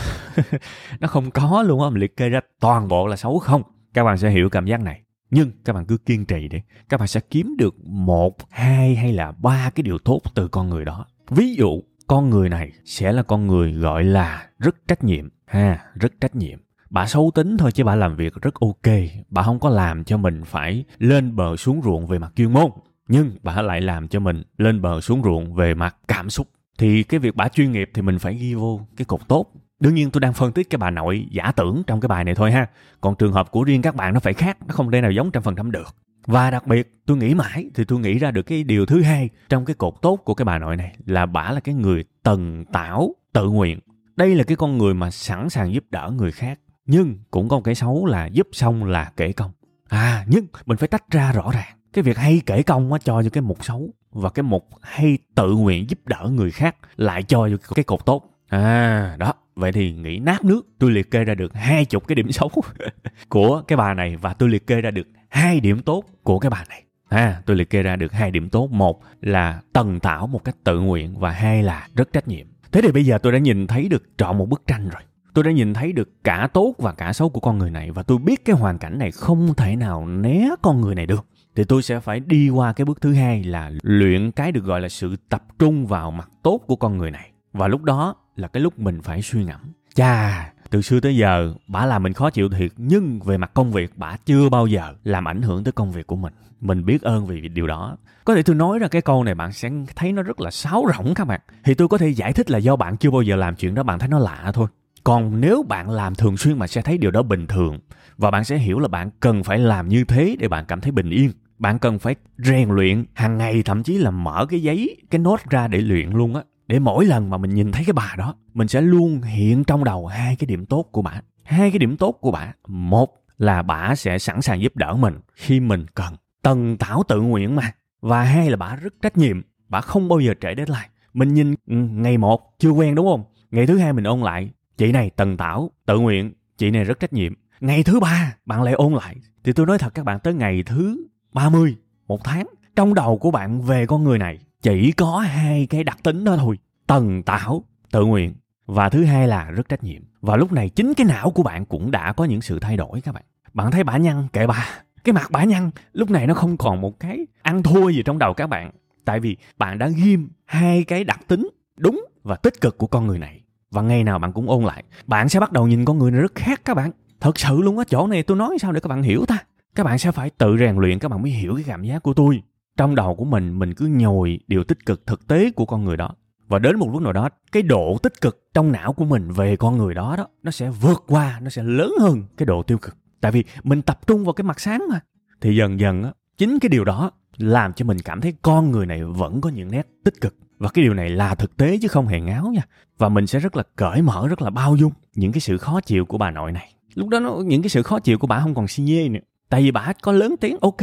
nó 0.99 1.07
không 1.07 1.31
có 1.31 1.63
luôn 1.67 1.83
á, 1.83 1.89
mình 1.91 2.01
liệt 2.01 2.17
kê 2.17 2.29
ra 2.29 2.39
toàn 2.59 2.87
bộ 2.87 3.07
là 3.07 3.15
xấu 3.15 3.39
không. 3.39 3.61
Các 3.93 4.03
bạn 4.03 4.17
sẽ 4.17 4.29
hiểu 4.29 4.49
cảm 4.49 4.65
giác 4.65 4.81
này. 4.81 5.01
nhưng 5.31 5.51
các 5.65 5.73
bạn 5.73 5.85
cứ 5.85 5.97
kiên 5.97 6.25
trì 6.25 6.47
đi 6.47 6.59
các 6.89 6.99
bạn 6.99 7.07
sẽ 7.07 7.19
kiếm 7.29 7.55
được 7.57 7.75
một 7.85 8.35
hai 8.49 8.95
hay 8.95 9.13
là 9.13 9.31
ba 9.31 9.69
cái 9.75 9.83
điều 9.83 9.97
tốt 9.97 10.21
từ 10.35 10.47
con 10.47 10.69
người 10.69 10.85
đó 10.85 11.05
ví 11.29 11.55
dụ 11.55 11.81
con 12.07 12.29
người 12.29 12.49
này 12.49 12.71
sẽ 12.85 13.11
là 13.11 13.23
con 13.23 13.47
người 13.47 13.73
gọi 13.73 14.03
là 14.03 14.47
rất 14.59 14.87
trách 14.87 15.03
nhiệm 15.03 15.29
ha, 15.53 15.79
rất 15.95 16.13
trách 16.21 16.35
nhiệm. 16.35 16.59
Bà 16.89 17.07
xấu 17.07 17.31
tính 17.35 17.57
thôi 17.57 17.71
chứ 17.71 17.83
bà 17.83 17.95
làm 17.95 18.15
việc 18.15 18.33
rất 18.41 18.53
ok. 18.59 18.93
Bà 19.29 19.43
không 19.43 19.59
có 19.59 19.69
làm 19.69 20.03
cho 20.03 20.17
mình 20.17 20.43
phải 20.45 20.83
lên 20.99 21.35
bờ 21.35 21.55
xuống 21.55 21.81
ruộng 21.83 22.07
về 22.07 22.19
mặt 22.19 22.31
chuyên 22.35 22.53
môn. 22.53 22.71
Nhưng 23.07 23.31
bà 23.43 23.61
lại 23.61 23.81
làm 23.81 24.07
cho 24.07 24.19
mình 24.19 24.43
lên 24.57 24.81
bờ 24.81 25.01
xuống 25.01 25.23
ruộng 25.23 25.53
về 25.53 25.73
mặt 25.73 25.95
cảm 26.07 26.29
xúc. 26.29 26.47
Thì 26.77 27.03
cái 27.03 27.19
việc 27.19 27.35
bà 27.35 27.47
chuyên 27.47 27.71
nghiệp 27.71 27.89
thì 27.93 28.01
mình 28.01 28.19
phải 28.19 28.35
ghi 28.35 28.53
vô 28.53 28.81
cái 28.97 29.05
cột 29.05 29.27
tốt. 29.27 29.51
Đương 29.79 29.95
nhiên 29.95 30.11
tôi 30.11 30.21
đang 30.21 30.33
phân 30.33 30.51
tích 30.51 30.69
cái 30.69 30.77
bà 30.77 30.89
nội 30.89 31.27
giả 31.31 31.51
tưởng 31.55 31.83
trong 31.87 32.01
cái 32.01 32.07
bài 32.07 32.23
này 32.23 32.35
thôi 32.35 32.51
ha. 32.51 32.67
Còn 33.01 33.15
trường 33.15 33.33
hợp 33.33 33.51
của 33.51 33.63
riêng 33.63 33.81
các 33.81 33.95
bạn 33.95 34.13
nó 34.13 34.19
phải 34.19 34.33
khác, 34.33 34.57
nó 34.67 34.73
không 34.73 34.91
thể 34.91 35.01
nào 35.01 35.11
giống 35.11 35.31
trăm 35.31 35.43
phần 35.43 35.55
trăm 35.55 35.71
được. 35.71 35.95
Và 36.25 36.51
đặc 36.51 36.67
biệt, 36.67 36.93
tôi 37.05 37.17
nghĩ 37.17 37.33
mãi 37.33 37.69
thì 37.75 37.85
tôi 37.85 37.99
nghĩ 37.99 38.17
ra 38.19 38.31
được 38.31 38.43
cái 38.43 38.63
điều 38.63 38.85
thứ 38.85 39.01
hai 39.01 39.29
trong 39.49 39.65
cái 39.65 39.75
cột 39.75 39.93
tốt 40.01 40.15
của 40.25 40.33
cái 40.33 40.45
bà 40.45 40.59
nội 40.59 40.77
này 40.77 40.95
là 41.05 41.25
bà 41.25 41.51
là 41.51 41.59
cái 41.59 41.75
người 41.75 42.05
tần 42.23 42.65
tảo, 42.65 43.15
tự 43.33 43.49
nguyện 43.49 43.79
đây 44.15 44.35
là 44.35 44.43
cái 44.43 44.55
con 44.55 44.77
người 44.77 44.93
mà 44.93 45.11
sẵn 45.11 45.49
sàng 45.49 45.73
giúp 45.73 45.83
đỡ 45.89 46.11
người 46.17 46.31
khác, 46.31 46.59
nhưng 46.85 47.19
cũng 47.31 47.49
có 47.49 47.55
một 47.55 47.61
cái 47.63 47.75
xấu 47.75 48.05
là 48.05 48.25
giúp 48.25 48.47
xong 48.51 48.83
là 48.83 49.11
kể 49.17 49.31
công. 49.31 49.51
À 49.89 50.25
nhưng 50.27 50.45
mình 50.65 50.77
phải 50.77 50.87
tách 50.87 51.11
ra 51.11 51.31
rõ 51.31 51.51
ràng. 51.53 51.77
Cái 51.93 52.03
việc 52.03 52.17
hay 52.17 52.41
kể 52.45 52.63
công 52.63 52.93
á, 52.93 52.99
cho 53.03 53.23
cho 53.23 53.29
cái 53.29 53.41
mục 53.41 53.65
xấu, 53.65 53.93
và 54.11 54.29
cái 54.29 54.43
mục 54.43 54.67
hay 54.81 55.17
tự 55.35 55.51
nguyện 55.51 55.89
giúp 55.89 55.99
đỡ 56.05 56.29
người 56.31 56.51
khác 56.51 56.75
lại 56.95 57.23
cho 57.23 57.47
vô 57.47 57.57
cái 57.75 57.83
cột 57.83 58.05
tốt. 58.05 58.29
À 58.47 59.15
đó, 59.19 59.33
vậy 59.55 59.71
thì 59.71 59.91
nghĩ 59.91 60.19
nát 60.19 60.45
nước. 60.45 60.67
Tôi 60.79 60.91
liệt 60.91 61.11
kê 61.11 61.23
ra 61.23 61.35
được 61.35 61.53
hai 61.53 61.85
chục 61.85 62.07
cái 62.07 62.15
điểm 62.15 62.31
xấu 62.31 62.51
của 63.29 63.61
cái 63.67 63.77
bà 63.77 63.93
này, 63.93 64.15
và 64.15 64.33
tôi 64.33 64.49
liệt 64.49 64.67
kê 64.67 64.81
ra 64.81 64.91
được 64.91 65.07
hai 65.29 65.59
điểm 65.59 65.81
tốt 65.81 66.03
của 66.23 66.39
cái 66.39 66.49
bà 66.49 66.63
này. 66.69 66.83
À 67.09 67.41
tôi 67.45 67.55
liệt 67.55 67.69
kê 67.69 67.83
ra 67.83 67.95
được 67.95 68.11
hai 68.11 68.31
điểm 68.31 68.49
tốt. 68.49 68.71
Một 68.71 69.01
là 69.21 69.61
tần 69.73 69.99
tảo 69.99 70.27
một 70.27 70.43
cách 70.43 70.55
tự 70.63 70.79
nguyện, 70.79 71.19
và 71.19 71.31
hai 71.31 71.63
là 71.63 71.87
rất 71.95 72.13
trách 72.13 72.27
nhiệm 72.27 72.47
thế 72.73 72.81
thì 72.81 72.91
bây 72.91 73.05
giờ 73.05 73.17
tôi 73.17 73.31
đã 73.31 73.39
nhìn 73.39 73.67
thấy 73.67 73.89
được 73.89 74.03
trọn 74.17 74.37
một 74.37 74.49
bức 74.49 74.61
tranh 74.67 74.89
rồi. 74.89 75.01
Tôi 75.33 75.43
đã 75.43 75.51
nhìn 75.51 75.73
thấy 75.73 75.93
được 75.93 76.23
cả 76.23 76.49
tốt 76.53 76.75
và 76.77 76.91
cả 76.91 77.13
xấu 77.13 77.29
của 77.29 77.39
con 77.39 77.57
người 77.57 77.69
này 77.69 77.91
và 77.91 78.03
tôi 78.03 78.17
biết 78.17 78.45
cái 78.45 78.55
hoàn 78.55 78.77
cảnh 78.77 78.99
này 78.99 79.11
không 79.11 79.53
thể 79.57 79.75
nào 79.75 80.07
né 80.07 80.49
con 80.61 80.81
người 80.81 80.95
này 80.95 81.05
được. 81.05 81.25
Thì 81.55 81.63
tôi 81.63 81.83
sẽ 81.83 81.99
phải 81.99 82.19
đi 82.19 82.49
qua 82.49 82.73
cái 82.73 82.85
bước 82.85 83.01
thứ 83.01 83.13
hai 83.13 83.43
là 83.43 83.71
luyện 83.83 84.31
cái 84.31 84.51
được 84.51 84.63
gọi 84.63 84.81
là 84.81 84.89
sự 84.89 85.15
tập 85.29 85.43
trung 85.59 85.87
vào 85.87 86.11
mặt 86.11 86.29
tốt 86.43 86.61
của 86.67 86.75
con 86.75 86.97
người 86.97 87.11
này. 87.11 87.31
Và 87.53 87.67
lúc 87.67 87.83
đó 87.83 88.15
là 88.35 88.47
cái 88.47 88.61
lúc 88.63 88.79
mình 88.79 89.01
phải 89.01 89.21
suy 89.21 89.43
ngẫm. 89.43 89.59
Chà 89.93 90.53
từ 90.73 90.81
xưa 90.81 90.99
tới 90.99 91.17
giờ 91.17 91.53
bà 91.67 91.85
làm 91.85 92.03
mình 92.03 92.13
khó 92.13 92.29
chịu 92.29 92.49
thiệt, 92.49 92.71
nhưng 92.77 93.19
về 93.19 93.37
mặt 93.37 93.51
công 93.53 93.71
việc 93.71 93.91
bà 93.95 94.17
chưa 94.25 94.49
bao 94.49 94.67
giờ 94.67 94.93
làm 95.03 95.27
ảnh 95.27 95.41
hưởng 95.41 95.63
tới 95.63 95.71
công 95.71 95.91
việc 95.91 96.07
của 96.07 96.15
mình. 96.15 96.33
Mình 96.61 96.85
biết 96.85 97.01
ơn 97.01 97.25
vì 97.25 97.47
điều 97.47 97.67
đó. 97.67 97.97
Có 98.25 98.35
thể 98.35 98.43
tôi 98.43 98.55
nói 98.55 98.79
ra 98.79 98.87
cái 98.87 99.01
câu 99.01 99.23
này, 99.23 99.35
bạn 99.35 99.51
sẽ 99.51 99.69
thấy 99.95 100.11
nó 100.11 100.23
rất 100.23 100.41
là 100.41 100.51
sáo 100.51 100.85
rỗng 100.97 101.13
các 101.13 101.27
bạn. 101.27 101.39
Thì 101.63 101.73
tôi 101.73 101.87
có 101.87 101.97
thể 101.97 102.09
giải 102.09 102.33
thích 102.33 102.51
là 102.51 102.57
do 102.57 102.75
bạn 102.75 102.97
chưa 102.97 103.11
bao 103.11 103.21
giờ 103.21 103.35
làm 103.35 103.55
chuyện 103.55 103.75
đó, 103.75 103.83
bạn 103.83 103.99
thấy 103.99 104.09
nó 104.09 104.19
lạ 104.19 104.51
thôi. 104.53 104.67
Còn 105.03 105.41
nếu 105.41 105.63
bạn 105.63 105.89
làm 105.89 106.15
thường 106.15 106.37
xuyên 106.37 106.59
mà 106.59 106.67
sẽ 106.67 106.81
thấy 106.81 106.97
điều 106.97 107.11
đó 107.11 107.23
bình 107.23 107.47
thường, 107.47 107.79
và 108.17 108.31
bạn 108.31 108.43
sẽ 108.43 108.57
hiểu 108.57 108.79
là 108.79 108.87
bạn 108.87 109.09
cần 109.19 109.43
phải 109.43 109.57
làm 109.57 109.89
như 109.89 110.03
thế 110.03 110.35
để 110.39 110.47
bạn 110.47 110.65
cảm 110.67 110.81
thấy 110.81 110.91
bình 110.91 111.09
yên. 111.09 111.31
Bạn 111.59 111.79
cần 111.79 111.99
phải 111.99 112.15
rèn 112.37 112.69
luyện 112.69 113.05
hàng 113.13 113.37
ngày, 113.37 113.63
thậm 113.63 113.83
chí 113.83 113.97
là 113.97 114.11
mở 114.11 114.45
cái 114.49 114.61
giấy, 114.61 114.97
cái 115.09 115.19
nốt 115.19 115.39
ra 115.49 115.67
để 115.67 115.81
luyện 115.81 116.09
luôn 116.09 116.35
á 116.35 116.41
để 116.67 116.79
mỗi 116.79 117.05
lần 117.05 117.29
mà 117.29 117.37
mình 117.37 117.53
nhìn 117.53 117.71
thấy 117.71 117.83
cái 117.85 117.93
bà 117.93 118.15
đó, 118.17 118.35
mình 118.53 118.67
sẽ 118.67 118.81
luôn 118.81 119.21
hiện 119.21 119.63
trong 119.63 119.83
đầu 119.83 120.07
hai 120.07 120.35
cái 120.35 120.45
điểm 120.45 120.65
tốt 120.65 120.85
của 120.91 121.01
bà. 121.01 121.21
Hai 121.43 121.71
cái 121.71 121.79
điểm 121.79 121.97
tốt 121.97 122.11
của 122.11 122.31
bà. 122.31 122.53
Một 122.67 123.09
là 123.37 123.61
bà 123.61 123.95
sẽ 123.95 124.19
sẵn 124.19 124.41
sàng 124.41 124.61
giúp 124.61 124.75
đỡ 124.75 124.95
mình 124.95 125.19
khi 125.33 125.59
mình 125.59 125.85
cần. 125.95 126.13
Tần 126.41 126.77
tảo 126.77 127.03
tự 127.07 127.21
nguyện 127.21 127.55
mà. 127.55 127.71
Và 128.01 128.23
hai 128.23 128.49
là 128.49 128.57
bà 128.57 128.75
rất 128.75 128.93
trách 129.01 129.17
nhiệm. 129.17 129.41
Bà 129.69 129.81
không 129.81 130.09
bao 130.09 130.19
giờ 130.19 130.33
trễ 130.41 130.53
deadline. 130.57 130.89
Mình 131.13 131.33
nhìn 131.33 131.55
ừ, 131.67 131.75
ngày 131.75 132.17
một, 132.17 132.55
chưa 132.59 132.69
quen 132.69 132.95
đúng 132.95 133.07
không? 133.07 133.23
Ngày 133.51 133.67
thứ 133.67 133.77
hai 133.77 133.93
mình 133.93 134.03
ôn 134.03 134.19
lại. 134.19 134.49
Chị 134.77 134.91
này 134.91 135.09
tần 135.09 135.37
tảo, 135.37 135.71
tự 135.85 135.99
nguyện. 135.99 136.33
Chị 136.57 136.71
này 136.71 136.83
rất 136.83 136.99
trách 136.99 137.13
nhiệm. 137.13 137.33
Ngày 137.59 137.83
thứ 137.83 137.99
ba, 137.99 138.35
bạn 138.45 138.63
lại 138.63 138.73
ôn 138.73 138.93
lại. 138.93 139.15
Thì 139.43 139.53
tôi 139.53 139.65
nói 139.65 139.77
thật 139.77 139.93
các 139.93 140.05
bạn, 140.05 140.19
tới 140.19 140.33
ngày 140.33 140.63
thứ 140.65 141.05
30 141.33 141.75
một 142.07 142.23
tháng, 142.23 142.47
trong 142.75 142.93
đầu 142.93 143.17
của 143.17 143.31
bạn 143.31 143.61
về 143.61 143.85
con 143.85 144.03
người 144.03 144.17
này 144.17 144.39
chỉ 144.63 144.91
có 144.91 145.19
hai 145.19 145.67
cái 145.69 145.83
đặc 145.83 145.97
tính 146.03 146.23
đó 146.23 146.37
thôi, 146.37 146.57
tần 146.87 147.23
tảo, 147.23 147.63
tự 147.91 148.05
nguyện. 148.05 148.33
Và 148.65 148.89
thứ 148.89 149.03
hai 149.03 149.27
là 149.27 149.51
rất 149.51 149.69
trách 149.69 149.83
nhiệm. 149.83 150.01
Và 150.21 150.35
lúc 150.35 150.51
này 150.51 150.69
chính 150.69 150.93
cái 150.93 151.05
não 151.05 151.31
của 151.31 151.43
bạn 151.43 151.65
cũng 151.65 151.91
đã 151.91 152.13
có 152.13 152.25
những 152.25 152.41
sự 152.41 152.59
thay 152.59 152.77
đổi 152.77 153.01
các 153.01 153.11
bạn. 153.11 153.23
Bạn 153.53 153.71
thấy 153.71 153.83
bả 153.83 153.97
nhăn, 153.97 154.27
kệ 154.33 154.47
bà 154.47 154.67
cái 155.03 155.13
mặt 155.13 155.31
bả 155.31 155.43
nhăn, 155.43 155.71
lúc 155.93 156.09
này 156.09 156.27
nó 156.27 156.33
không 156.33 156.57
còn 156.57 156.81
một 156.81 156.99
cái 156.99 157.27
ăn 157.41 157.63
thua 157.63 157.89
gì 157.89 158.03
trong 158.05 158.19
đầu 158.19 158.33
các 158.33 158.47
bạn. 158.47 158.71
Tại 159.05 159.19
vì 159.19 159.37
bạn 159.57 159.79
đã 159.79 159.87
ghim 159.87 160.29
hai 160.45 160.83
cái 160.83 161.03
đặc 161.03 161.19
tính 161.27 161.49
đúng 161.77 162.05
và 162.23 162.35
tích 162.35 162.61
cực 162.61 162.77
của 162.77 162.87
con 162.87 163.07
người 163.07 163.19
này. 163.19 163.41
Và 163.71 163.81
ngày 163.81 164.03
nào 164.03 164.19
bạn 164.19 164.33
cũng 164.33 164.49
ôn 164.49 164.63
lại. 164.63 164.83
Bạn 165.05 165.29
sẽ 165.29 165.39
bắt 165.39 165.51
đầu 165.51 165.67
nhìn 165.67 165.85
con 165.85 165.97
người 165.97 166.11
này 166.11 166.21
rất 166.21 166.35
khác 166.35 166.61
các 166.65 166.73
bạn. 166.73 166.91
Thật 167.19 167.39
sự 167.39 167.61
luôn 167.61 167.77
á, 167.77 167.83
chỗ 167.89 168.07
này 168.07 168.23
tôi 168.23 168.37
nói 168.37 168.57
sao 168.61 168.71
để 168.71 168.79
các 168.79 168.87
bạn 168.87 169.03
hiểu 169.03 169.25
ta. 169.25 169.37
Các 169.75 169.83
bạn 169.83 169.97
sẽ 169.97 170.11
phải 170.11 170.29
tự 170.29 170.57
rèn 170.59 170.77
luyện, 170.77 170.99
các 170.99 171.09
bạn 171.09 171.21
mới 171.21 171.31
hiểu 171.31 171.55
cái 171.55 171.63
cảm 171.67 171.83
giác 171.83 172.03
của 172.03 172.13
tôi 172.13 172.41
trong 172.77 172.95
đầu 172.95 173.15
của 173.15 173.25
mình 173.25 173.59
mình 173.59 173.73
cứ 173.73 173.85
nhồi 173.85 174.39
điều 174.47 174.63
tích 174.63 174.85
cực 174.85 175.07
thực 175.07 175.27
tế 175.27 175.51
của 175.51 175.65
con 175.65 175.83
người 175.83 175.97
đó. 175.97 176.15
Và 176.47 176.59
đến 176.59 176.79
một 176.79 176.89
lúc 176.93 177.01
nào 177.01 177.13
đó 177.13 177.29
cái 177.51 177.63
độ 177.63 177.97
tích 178.03 178.21
cực 178.21 178.47
trong 178.53 178.71
não 178.71 178.93
của 178.93 179.05
mình 179.05 179.31
về 179.31 179.55
con 179.55 179.77
người 179.77 179.93
đó 179.93 180.15
đó 180.17 180.27
nó 180.43 180.51
sẽ 180.51 180.69
vượt 180.69 181.03
qua 181.07 181.39
nó 181.41 181.49
sẽ 181.49 181.63
lớn 181.63 181.93
hơn 181.99 182.23
cái 182.37 182.45
độ 182.45 182.63
tiêu 182.63 182.77
cực. 182.77 182.95
Tại 183.21 183.31
vì 183.31 183.43
mình 183.63 183.81
tập 183.81 184.07
trung 184.07 184.25
vào 184.25 184.33
cái 184.33 184.43
mặt 184.43 184.59
sáng 184.59 184.83
mà. 184.89 184.99
Thì 185.41 185.55
dần 185.55 185.79
dần 185.79 186.03
á 186.03 186.11
chính 186.37 186.59
cái 186.59 186.69
điều 186.69 186.83
đó 186.83 187.11
làm 187.37 187.73
cho 187.73 187.85
mình 187.85 187.97
cảm 188.05 188.21
thấy 188.21 188.33
con 188.41 188.71
người 188.71 188.85
này 188.85 189.03
vẫn 189.03 189.41
có 189.41 189.49
những 189.49 189.71
nét 189.71 189.87
tích 190.03 190.21
cực. 190.21 190.35
Và 190.57 190.69
cái 190.69 190.83
điều 190.83 190.93
này 190.93 191.09
là 191.09 191.35
thực 191.35 191.57
tế 191.57 191.77
chứ 191.81 191.87
không 191.87 192.07
hề 192.07 192.21
ngáo 192.21 192.51
nha. 192.53 192.61
Và 192.97 193.09
mình 193.09 193.27
sẽ 193.27 193.39
rất 193.39 193.55
là 193.55 193.63
cởi 193.75 194.01
mở 194.01 194.27
rất 194.27 194.41
là 194.41 194.49
bao 194.49 194.75
dung 194.75 194.91
những 195.15 195.31
cái 195.31 195.41
sự 195.41 195.57
khó 195.57 195.81
chịu 195.81 196.05
của 196.05 196.17
bà 196.17 196.31
nội 196.31 196.51
này. 196.51 196.73
Lúc 196.95 197.09
đó 197.09 197.19
nó, 197.19 197.35
những 197.45 197.61
cái 197.61 197.69
sự 197.69 197.83
khó 197.83 197.99
chịu 197.99 198.17
của 198.17 198.27
bà 198.27 198.39
không 198.39 198.55
còn 198.55 198.67
xi 198.67 198.83
nhê 198.83 199.09
nữa. 199.09 199.19
Tại 199.49 199.61
vì 199.61 199.71
bà 199.71 199.93
có 200.01 200.11
lớn 200.11 200.35
tiếng 200.41 200.57
ok 200.61 200.81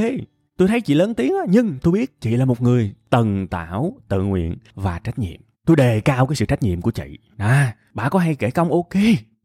tôi 0.61 0.69
thấy 0.69 0.81
chị 0.81 0.95
lớn 0.95 1.14
tiếng 1.14 1.33
á, 1.35 1.45
nhưng 1.49 1.79
tôi 1.83 1.93
biết 1.93 2.21
chị 2.21 2.37
là 2.37 2.45
một 2.45 2.62
người 2.62 2.95
tần 3.11 3.47
tảo, 3.47 3.97
tự 4.09 4.23
nguyện 4.23 4.57
và 4.75 4.99
trách 4.99 5.19
nhiệm. 5.19 5.40
Tôi 5.67 5.76
đề 5.76 6.00
cao 6.00 6.26
cái 6.26 6.37
sự 6.37 6.47
trách 6.47 6.62
nhiệm 6.62 6.81
của 6.81 6.90
chị. 6.90 7.19
À 7.37 7.76
bà 7.95 8.09
có 8.09 8.19
hay 8.19 8.35
kể 8.35 8.50
công? 8.50 8.71
Ok, 8.71 8.95